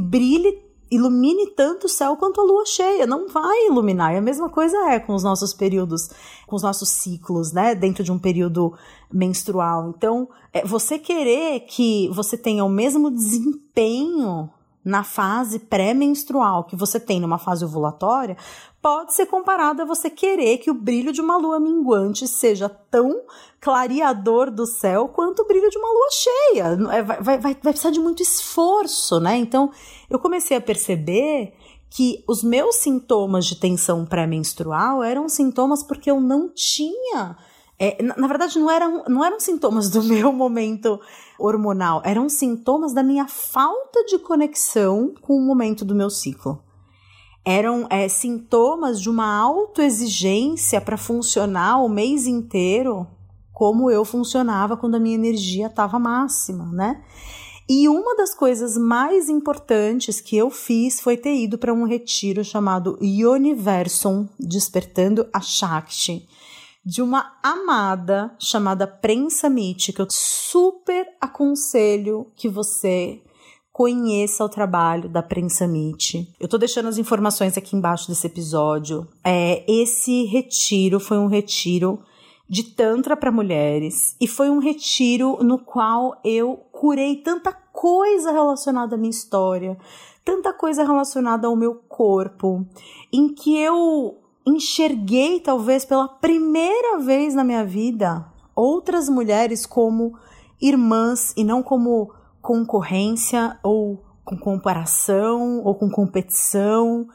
[0.00, 4.14] brilhe ilumine tanto o céu quanto a lua cheia, não vai iluminar.
[4.14, 6.10] E a mesma coisa é com os nossos períodos,
[6.46, 8.72] com os nossos ciclos, né, dentro de um período
[9.12, 9.92] menstrual.
[9.96, 14.50] Então, é, você querer que você tenha o mesmo desempenho
[14.86, 18.36] na fase pré-menstrual que você tem numa fase ovulatória,
[18.80, 23.22] pode ser comparado a você querer que o brilho de uma lua minguante seja tão
[23.60, 26.64] clareador do céu quanto o brilho de uma lua cheia.
[26.92, 29.36] É, vai, vai, vai precisar de muito esforço, né?
[29.36, 29.72] Então,
[30.08, 31.52] eu comecei a perceber
[31.90, 37.36] que os meus sintomas de tensão pré-menstrual eram sintomas porque eu não tinha.
[37.76, 41.00] É, na, na, verdade, não eram, não eram sintomas do meu momento
[41.38, 46.62] hormonal, eram sintomas da minha falta de conexão com o momento do meu ciclo
[47.46, 53.06] eram é, sintomas de uma autoexigência para funcionar o mês inteiro
[53.52, 57.02] como eu funcionava quando a minha energia estava máxima, né?
[57.68, 62.44] E uma das coisas mais importantes que eu fiz foi ter ido para um retiro
[62.44, 66.28] chamado Universum Despertando a Shakti,
[66.86, 73.20] de uma amada chamada Prensa Mitty, que eu super aconselho que você
[73.72, 76.32] conheça o trabalho da Prensa Mitty.
[76.38, 79.04] Eu tô deixando as informações aqui embaixo desse episódio.
[79.24, 81.98] É, esse retiro foi um retiro
[82.48, 88.94] de Tantra para mulheres e foi um retiro no qual eu curei tanta coisa relacionada
[88.94, 89.76] à minha história,
[90.24, 92.64] tanta coisa relacionada ao meu corpo,
[93.12, 98.24] em que eu enxerguei, talvez pela primeira vez na minha vida,
[98.54, 100.16] outras mulheres como
[100.60, 107.06] irmãs e não como concorrência ou com comparação ou com competição.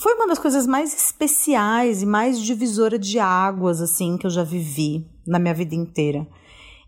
[0.00, 4.44] Foi uma das coisas mais especiais e mais divisora de águas assim que eu já
[4.44, 6.26] vivi na minha vida inteira.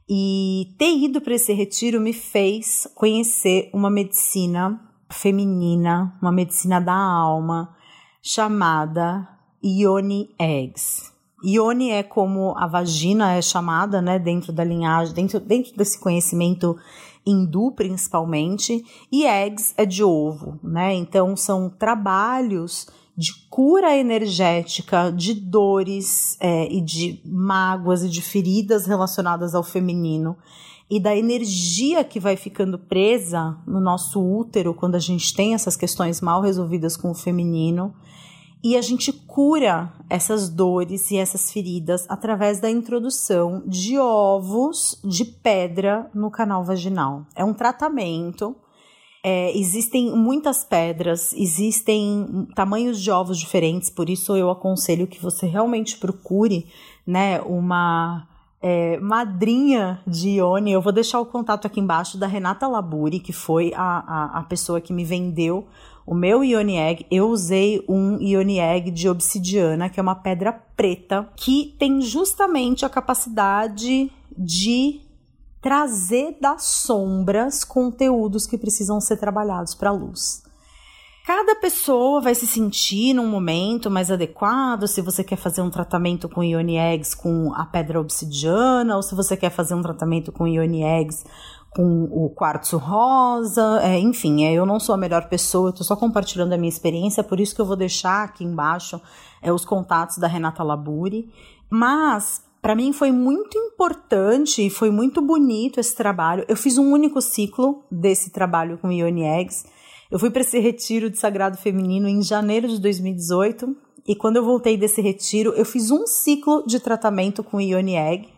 [0.08, 6.94] E ter ido para esse retiro me fez conhecer uma medicina feminina, uma medicina da
[6.94, 7.74] alma
[8.22, 11.10] chamada Yoni Eggs.
[11.42, 16.76] Ione é como a vagina é chamada, né, dentro da linhagem, dentro, dentro desse conhecimento
[17.24, 20.94] hindu principalmente, e eggs é de ovo, né?
[20.94, 28.86] Então são trabalhos de cura energética, de dores é, e de mágoas e de feridas
[28.86, 30.36] relacionadas ao feminino
[30.90, 35.76] e da energia que vai ficando presa no nosso útero quando a gente tem essas
[35.76, 37.94] questões mal resolvidas com o feminino.
[38.62, 45.24] E a gente cura essas dores e essas feridas através da introdução de ovos de
[45.24, 47.24] pedra no canal vaginal.
[47.34, 48.54] É um tratamento.
[49.24, 55.46] É, existem muitas pedras, existem tamanhos de ovos diferentes, por isso eu aconselho que você
[55.46, 56.66] realmente procure
[57.06, 58.26] né, uma
[58.62, 60.72] é, madrinha de Ione.
[60.72, 64.42] Eu vou deixar o contato aqui embaixo da Renata Laburi, que foi a, a, a
[64.44, 65.66] pessoa que me vendeu
[66.06, 70.52] o meu Ione Egg, eu usei um Ione Egg de obsidiana, que é uma pedra
[70.52, 75.00] preta, que tem justamente a capacidade de
[75.60, 80.42] trazer das sombras conteúdos que precisam ser trabalhados para a luz.
[81.26, 86.28] Cada pessoa vai se sentir num momento mais adequado, se você quer fazer um tratamento
[86.28, 90.48] com Ione Eggs com a pedra obsidiana, ou se você quer fazer um tratamento com
[90.48, 91.24] Ione Eggs
[91.70, 95.84] com o quartzo rosa, é, enfim, é, eu não sou a melhor pessoa, eu tô
[95.84, 99.00] só compartilhando a minha experiência, por isso que eu vou deixar aqui embaixo
[99.40, 101.28] é, os contatos da Renata Laburi.
[101.70, 106.44] Mas para mim foi muito importante e foi muito bonito esse trabalho.
[106.48, 109.64] Eu fiz um único ciclo desse trabalho com Ione Eggs.
[110.10, 114.44] Eu fui para esse retiro de sagrado feminino em janeiro de 2018 e quando eu
[114.44, 118.28] voltei desse retiro, eu fiz um ciclo de tratamento com Ione Egg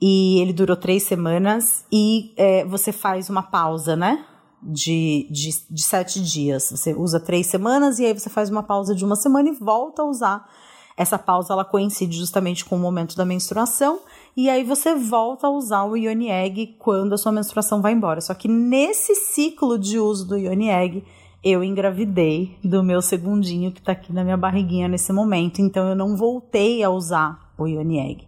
[0.00, 4.24] e ele durou três semanas e é, você faz uma pausa, né?
[4.62, 6.70] De, de, de sete dias.
[6.70, 10.02] Você usa três semanas e aí você faz uma pausa de uma semana e volta
[10.02, 10.48] a usar.
[10.96, 14.00] Essa pausa ela coincide justamente com o momento da menstruação
[14.34, 18.20] e aí você volta a usar o Ione Egg quando a sua menstruação vai embora.
[18.20, 21.04] Só que nesse ciclo de uso do Ione Egg,
[21.44, 25.94] eu engravidei do meu segundinho que tá aqui na minha barriguinha nesse momento, então eu
[25.94, 28.26] não voltei a usar o Ione Egg.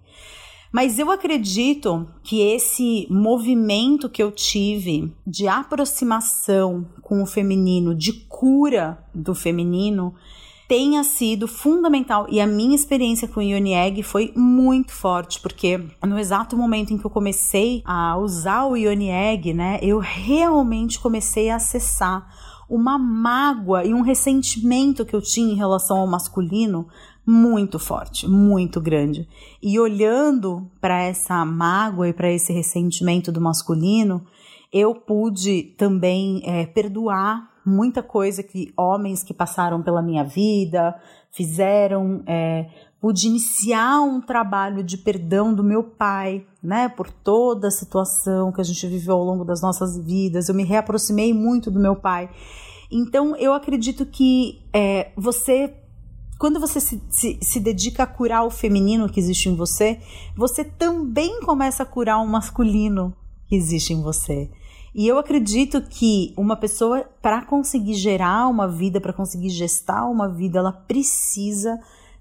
[0.72, 8.12] Mas eu acredito que esse movimento que eu tive de aproximação com o feminino, de
[8.12, 10.14] cura do feminino,
[10.68, 12.26] tenha sido fundamental.
[12.28, 16.92] E a minha experiência com o Ione Egg foi muito forte, porque no exato momento
[16.92, 22.28] em que eu comecei a usar o Ione Egg, né, eu realmente comecei a acessar
[22.68, 26.86] uma mágoa e um ressentimento que eu tinha em relação ao masculino
[27.30, 29.28] muito forte, muito grande.
[29.62, 34.24] E olhando para essa mágoa e para esse ressentimento do masculino,
[34.72, 40.98] eu pude também é, perdoar muita coisa que homens que passaram pela minha vida
[41.30, 42.22] fizeram.
[42.26, 48.50] É, pude iniciar um trabalho de perdão do meu pai, né, por toda a situação
[48.50, 50.48] que a gente viveu ao longo das nossas vidas.
[50.48, 52.30] Eu me reaproximei muito do meu pai.
[52.90, 55.74] Então, eu acredito que é, você
[56.38, 59.98] quando você se, se, se, dedica a curar o feminino que existe em você,
[60.36, 63.14] você também começa a curar o masculino
[63.48, 64.48] que existe em você.
[64.94, 70.28] E eu acredito que uma pessoa, para conseguir gerar uma vida, para conseguir gestar uma
[70.28, 71.74] vida, ela precisa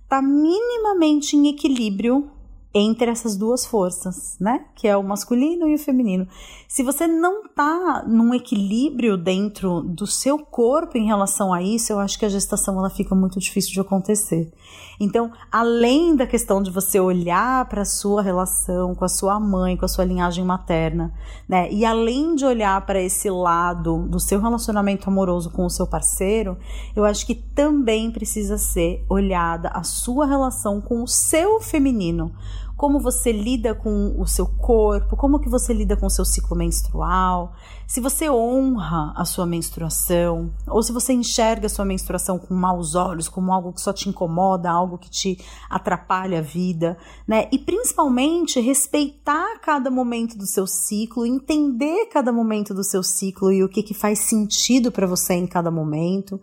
[0.03, 2.30] estar tá minimamente em equilíbrio
[2.78, 4.66] entre essas duas forças, né?
[4.76, 6.28] Que é o masculino e o feminino.
[6.68, 12.00] Se você não tá num equilíbrio dentro do seu corpo em relação a isso, eu
[12.00, 14.52] acho que a gestação ela fica muito difícil de acontecer.
[15.00, 19.78] Então, além da questão de você olhar para a sua relação com a sua mãe,
[19.78, 21.14] com a sua linhagem materna,
[21.48, 21.72] né?
[21.72, 26.58] E além de olhar para esse lado do seu relacionamento amoroso com o seu parceiro,
[26.96, 32.34] eu acho que também precisa ser olhada a sua relação com o seu feminino
[32.78, 36.56] como você lida com o seu corpo, como que você lida com o seu ciclo
[36.56, 37.56] menstrual,
[37.88, 42.94] se você honra a sua menstruação, ou se você enxerga a sua menstruação com maus
[42.94, 46.98] olhos, como algo que só te incomoda, algo que te atrapalha a vida,
[47.28, 47.48] né?
[47.52, 53.64] E principalmente respeitar cada momento do seu ciclo, entender cada momento do seu ciclo e
[53.64, 56.40] o que, que faz sentido para você em cada momento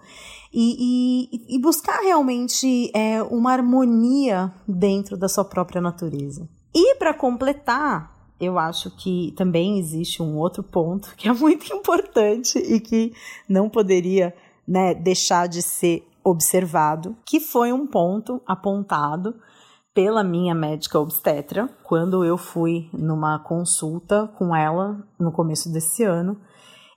[0.57, 6.49] e, e, e buscar realmente é, uma harmonia dentro da sua própria natureza.
[6.73, 12.57] E para completar, eu acho que também existe um outro ponto que é muito importante
[12.59, 13.13] e que
[13.49, 14.33] não poderia
[14.67, 19.35] né, deixar de ser observado, que foi um ponto apontado
[19.93, 26.41] pela minha médica obstetra quando eu fui numa consulta com ela no começo desse ano.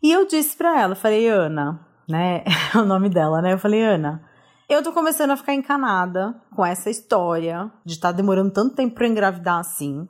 [0.01, 2.43] E eu disse para ela, falei, Ana, né?
[2.73, 3.53] É o nome dela, né?
[3.53, 4.21] Eu falei, Ana,
[4.69, 8.95] Eu tô começando a ficar encanada com essa história de estar tá demorando tanto tempo
[8.95, 10.07] para engravidar assim.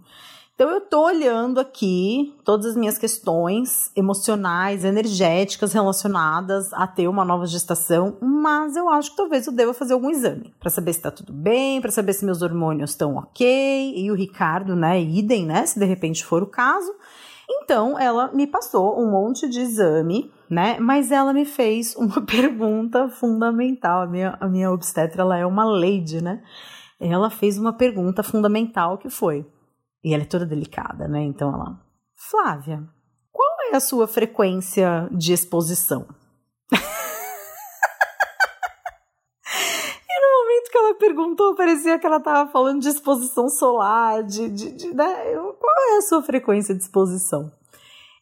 [0.58, 7.24] Então eu tô olhando aqui todas as minhas questões emocionais, energéticas relacionadas a ter uma
[7.24, 11.02] nova gestação, mas eu acho que talvez eu deva fazer algum exame para saber se
[11.02, 15.46] tá tudo bem, para saber se meus hormônios estão ok, e o Ricardo, né, idem,
[15.46, 16.92] né, se de repente for o caso.
[17.50, 20.78] Então ela me passou um monte de exame, né?
[20.80, 24.02] Mas ela me fez uma pergunta fundamental.
[24.02, 26.44] A minha, a minha obstetra ela é uma lady, né?
[27.00, 29.46] Ela fez uma pergunta fundamental que foi:
[30.04, 31.22] e ela é toda delicada, né?
[31.22, 31.80] Então ela,
[32.16, 32.84] Flávia,
[33.32, 36.06] qual é a sua frequência de exposição?
[36.72, 36.76] e
[40.22, 44.72] no momento que ela perguntou, parecia que ela estava falando de exposição solar, de, de,
[44.72, 45.36] de né?
[45.60, 47.52] qual é a sua frequência de exposição?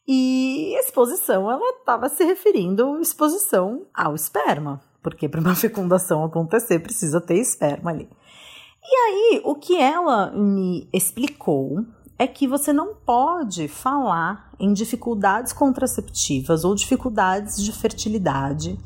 [0.06, 7.20] E exposição, ela estava se referindo exposição ao esperma, porque para uma fecundação acontecer precisa
[7.20, 8.08] ter esperma ali.
[8.82, 11.84] E aí, o que ela me explicou
[12.18, 18.78] é que você não pode falar em dificuldades contraceptivas ou dificuldades de fertilidade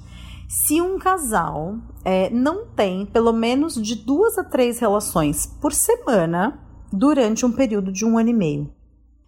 [0.50, 6.60] se um casal é, não tem pelo menos de duas a três relações por semana
[6.92, 8.74] durante um período de um ano e meio.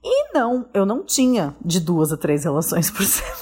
[0.02, 3.36] E não, eu não tinha de duas a três relações por semana.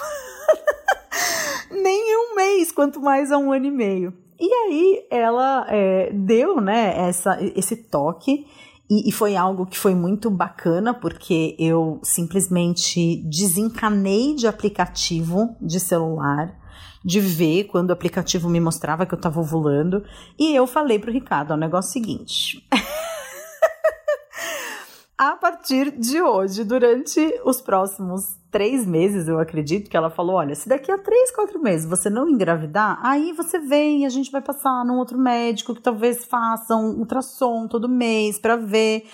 [1.70, 4.12] Nem um mês, quanto mais a um ano e meio.
[4.38, 8.46] E aí ela é, deu né, essa, esse toque.
[8.90, 15.78] E, e, foi algo que foi muito bacana, porque eu simplesmente desencanei de aplicativo de
[15.78, 16.59] celular,
[17.04, 20.04] de ver quando o aplicativo me mostrava que eu estava ovulando.
[20.38, 22.66] E eu falei Ricardo: o negócio é o seguinte.
[25.16, 30.54] a partir de hoje, durante os próximos três meses, eu acredito, que ela falou: olha,
[30.54, 34.42] se daqui a três, quatro meses você não engravidar, aí você vem, a gente vai
[34.42, 39.06] passar num outro médico que talvez faça um ultrassom todo mês para ver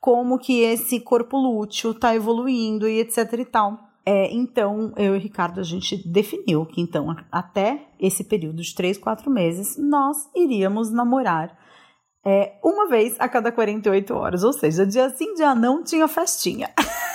[0.00, 3.93] como que esse corpo lúteo está evoluindo e etc e tal.
[4.06, 8.98] É, então, eu e Ricardo, a gente definiu que então, até esse período de três,
[8.98, 11.58] quatro meses, nós iríamos namorar
[12.24, 14.44] é, uma vez a cada 48 horas.
[14.44, 16.70] Ou seja, dia sim, dia não, tinha festinha.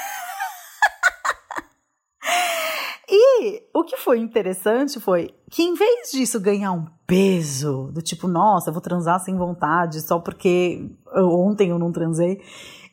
[3.12, 8.28] E o que foi interessante foi que, em vez disso ganhar um peso, do tipo,
[8.28, 12.40] nossa, eu vou transar sem vontade só porque ontem eu não transei,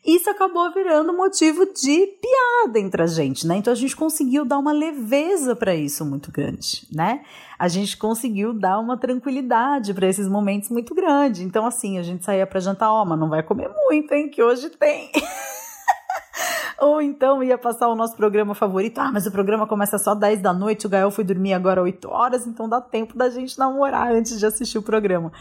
[0.07, 3.57] isso acabou virando motivo de piada entre a gente, né?
[3.57, 7.25] Então a gente conseguiu dar uma leveza para isso muito grande, né?
[7.59, 11.41] A gente conseguiu dar uma tranquilidade para esses momentos muito grandes.
[11.41, 14.29] Então, assim, a gente saía para jantar, ó, oh, mas não vai comer muito, hein?
[14.29, 15.11] Que hoje tem.
[16.79, 18.99] Ou então ia passar o nosso programa favorito.
[18.99, 22.09] Ah, mas o programa começa só 10 da noite, o Gael foi dormir agora 8
[22.09, 25.33] horas, então dá tempo da gente namorar antes de assistir o programa.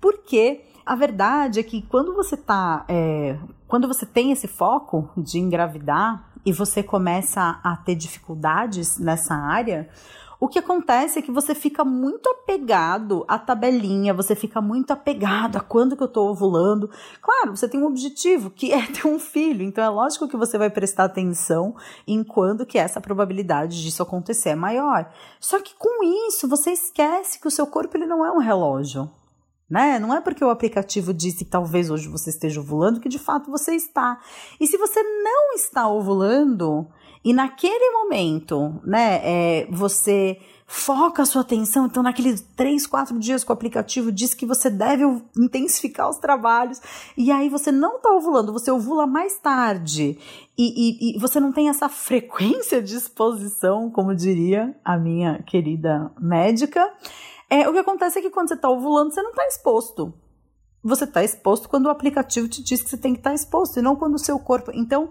[0.00, 2.84] Porque a verdade é que quando você tá.
[2.88, 9.34] É, quando você tem esse foco de engravidar e você começa a ter dificuldades nessa
[9.34, 9.88] área,
[10.38, 15.56] o que acontece é que você fica muito apegado à tabelinha, você fica muito apegado
[15.56, 16.90] a quando que eu estou ovulando.
[17.22, 20.58] Claro, você tem um objetivo, que é ter um filho, então é lógico que você
[20.58, 21.74] vai prestar atenção
[22.06, 25.10] em quando que essa probabilidade disso acontecer é maior.
[25.40, 29.10] Só que com isso, você esquece que o seu corpo ele não é um relógio.
[29.68, 29.98] Né?
[29.98, 33.50] Não é porque o aplicativo disse que talvez hoje você esteja ovulando que de fato
[33.50, 34.20] você está.
[34.60, 36.86] E se você não está ovulando,
[37.24, 43.44] e naquele momento, né, é, você foca a sua atenção, então naqueles três, quatro dias
[43.44, 45.04] que o aplicativo diz que você deve
[45.36, 46.80] intensificar os trabalhos,
[47.16, 50.18] e aí você não está ovulando, você ovula mais tarde,
[50.56, 56.12] e, e, e, você não tem essa frequência de exposição, como diria a minha querida
[56.20, 56.92] médica,
[57.54, 60.12] é, o que acontece é que quando você está ovulando, você não está exposto.
[60.82, 63.78] Você está exposto quando o aplicativo te diz que você tem que estar tá exposto,
[63.78, 64.70] e não quando o seu corpo.
[64.74, 65.08] Então,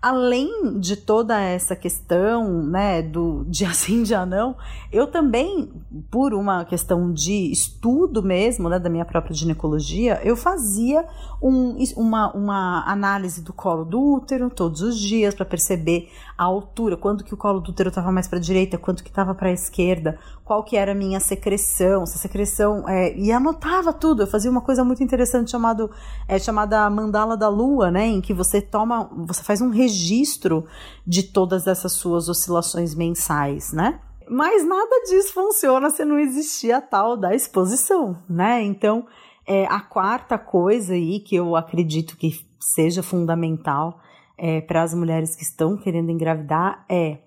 [0.00, 4.56] além de toda essa questão, né, do de assim de não,
[4.92, 5.72] eu também,
[6.10, 11.04] por uma questão de estudo mesmo, né, da minha própria ginecologia, eu fazia
[11.42, 16.96] um, uma, uma análise do colo do útero todos os dias para perceber a altura,
[16.96, 19.48] quando que o colo do útero estava mais para a direita, quanto que estava para
[19.48, 24.22] a esquerda, qual que era a minha secreção, se a secreção, é, e anotava tudo.
[24.22, 25.90] Eu fazia uma coisa muito interessante chamado,
[26.28, 30.66] é, chamada mandala da lua, né, em que você toma, você faz um registro
[31.06, 34.00] de todas essas suas oscilações mensais, né?
[34.28, 38.62] Mas nada disso funciona se não existir a tal da exposição, né?
[38.62, 39.06] Então,
[39.46, 44.00] é, a quarta coisa aí que eu acredito que seja fundamental
[44.38, 47.18] é, para as mulheres que estão querendo engravidar é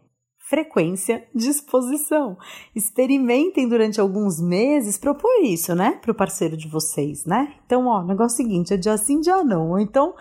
[0.49, 2.35] frequência de exposição.
[2.75, 7.53] Experimentem durante alguns meses propor isso, né, para o parceiro de vocês, né?
[7.65, 9.69] Então, ó, negócio seguinte, é dia sim, dia não.
[9.69, 10.15] Ou então,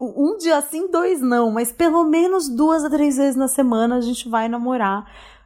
[0.00, 4.00] um dia sim, dois não, mas pelo menos duas a três vezes na semana a
[4.00, 5.04] gente vai namorar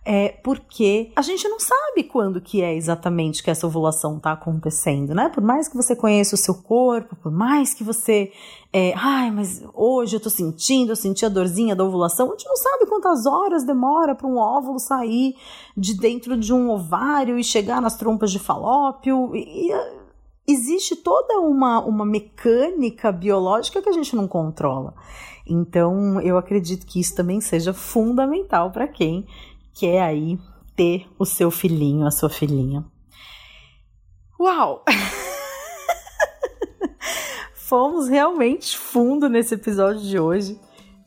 [0.08, 5.12] é porque a gente não sabe quando que é exatamente que essa ovulação está acontecendo,
[5.12, 5.28] né?
[5.28, 8.30] Por mais que você conheça o seu corpo, por mais que você,
[8.72, 12.46] é, ai, mas hoje eu tô sentindo, eu senti a dorzinha da ovulação, a gente
[12.46, 15.34] não sabe quantas horas demora para um óvulo sair
[15.76, 19.96] de dentro de um ovário e chegar nas trompas de falópio e, e
[20.46, 24.94] existe toda uma, uma mecânica biológica que a gente não controla.
[25.44, 29.26] Então, eu acredito que isso também seja fundamental para quem
[29.76, 30.38] quer aí
[30.74, 32.84] ter o seu filhinho, a sua filhinha.
[34.40, 34.82] Uau!
[37.54, 40.58] Fomos realmente fundo nesse episódio de hoje.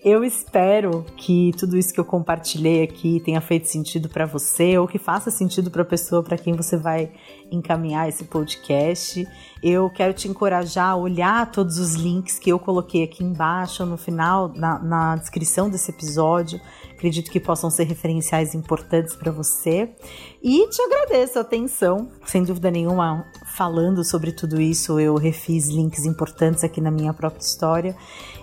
[0.01, 4.87] Eu espero que tudo isso que eu compartilhei aqui tenha feito sentido para você ou
[4.87, 7.11] que faça sentido para a pessoa para quem você vai
[7.51, 9.27] encaminhar esse podcast.
[9.61, 13.97] Eu quero te encorajar a olhar todos os links que eu coloquei aqui embaixo, no
[13.97, 16.61] final, na, na descrição desse episódio.
[16.93, 19.89] Acredito que possam ser referenciais importantes para você.
[20.41, 22.09] E te agradeço a atenção.
[22.25, 23.25] Sem dúvida nenhuma,
[23.57, 27.95] falando sobre tudo isso, eu refiz links importantes aqui na minha própria história.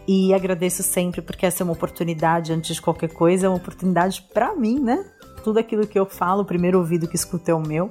[0.06, 4.24] E agradeço sempre porque essa é uma oportunidade, antes de qualquer coisa, é uma oportunidade
[4.32, 5.04] para mim, né?
[5.42, 7.90] Tudo aquilo que eu falo, o primeiro ouvido que escuta é o meu,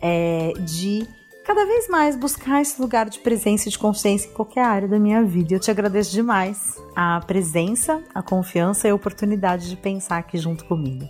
[0.00, 1.06] é de
[1.44, 4.98] cada vez mais buscar esse lugar de presença e de consciência em qualquer área da
[4.98, 5.54] minha vida.
[5.54, 10.64] Eu te agradeço demais a presença, a confiança e a oportunidade de pensar aqui junto
[10.64, 11.08] comigo.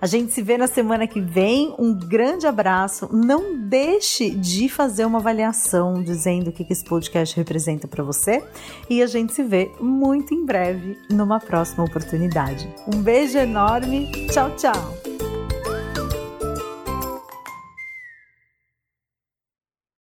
[0.00, 1.74] A gente se vê na semana que vem.
[1.78, 3.08] Um grande abraço.
[3.12, 8.42] Não deixe de fazer uma avaliação dizendo o que esse podcast representa para você.
[8.88, 12.72] E a gente se vê muito em breve numa próxima oportunidade.
[12.86, 14.10] Um beijo enorme.
[14.28, 15.17] Tchau, tchau.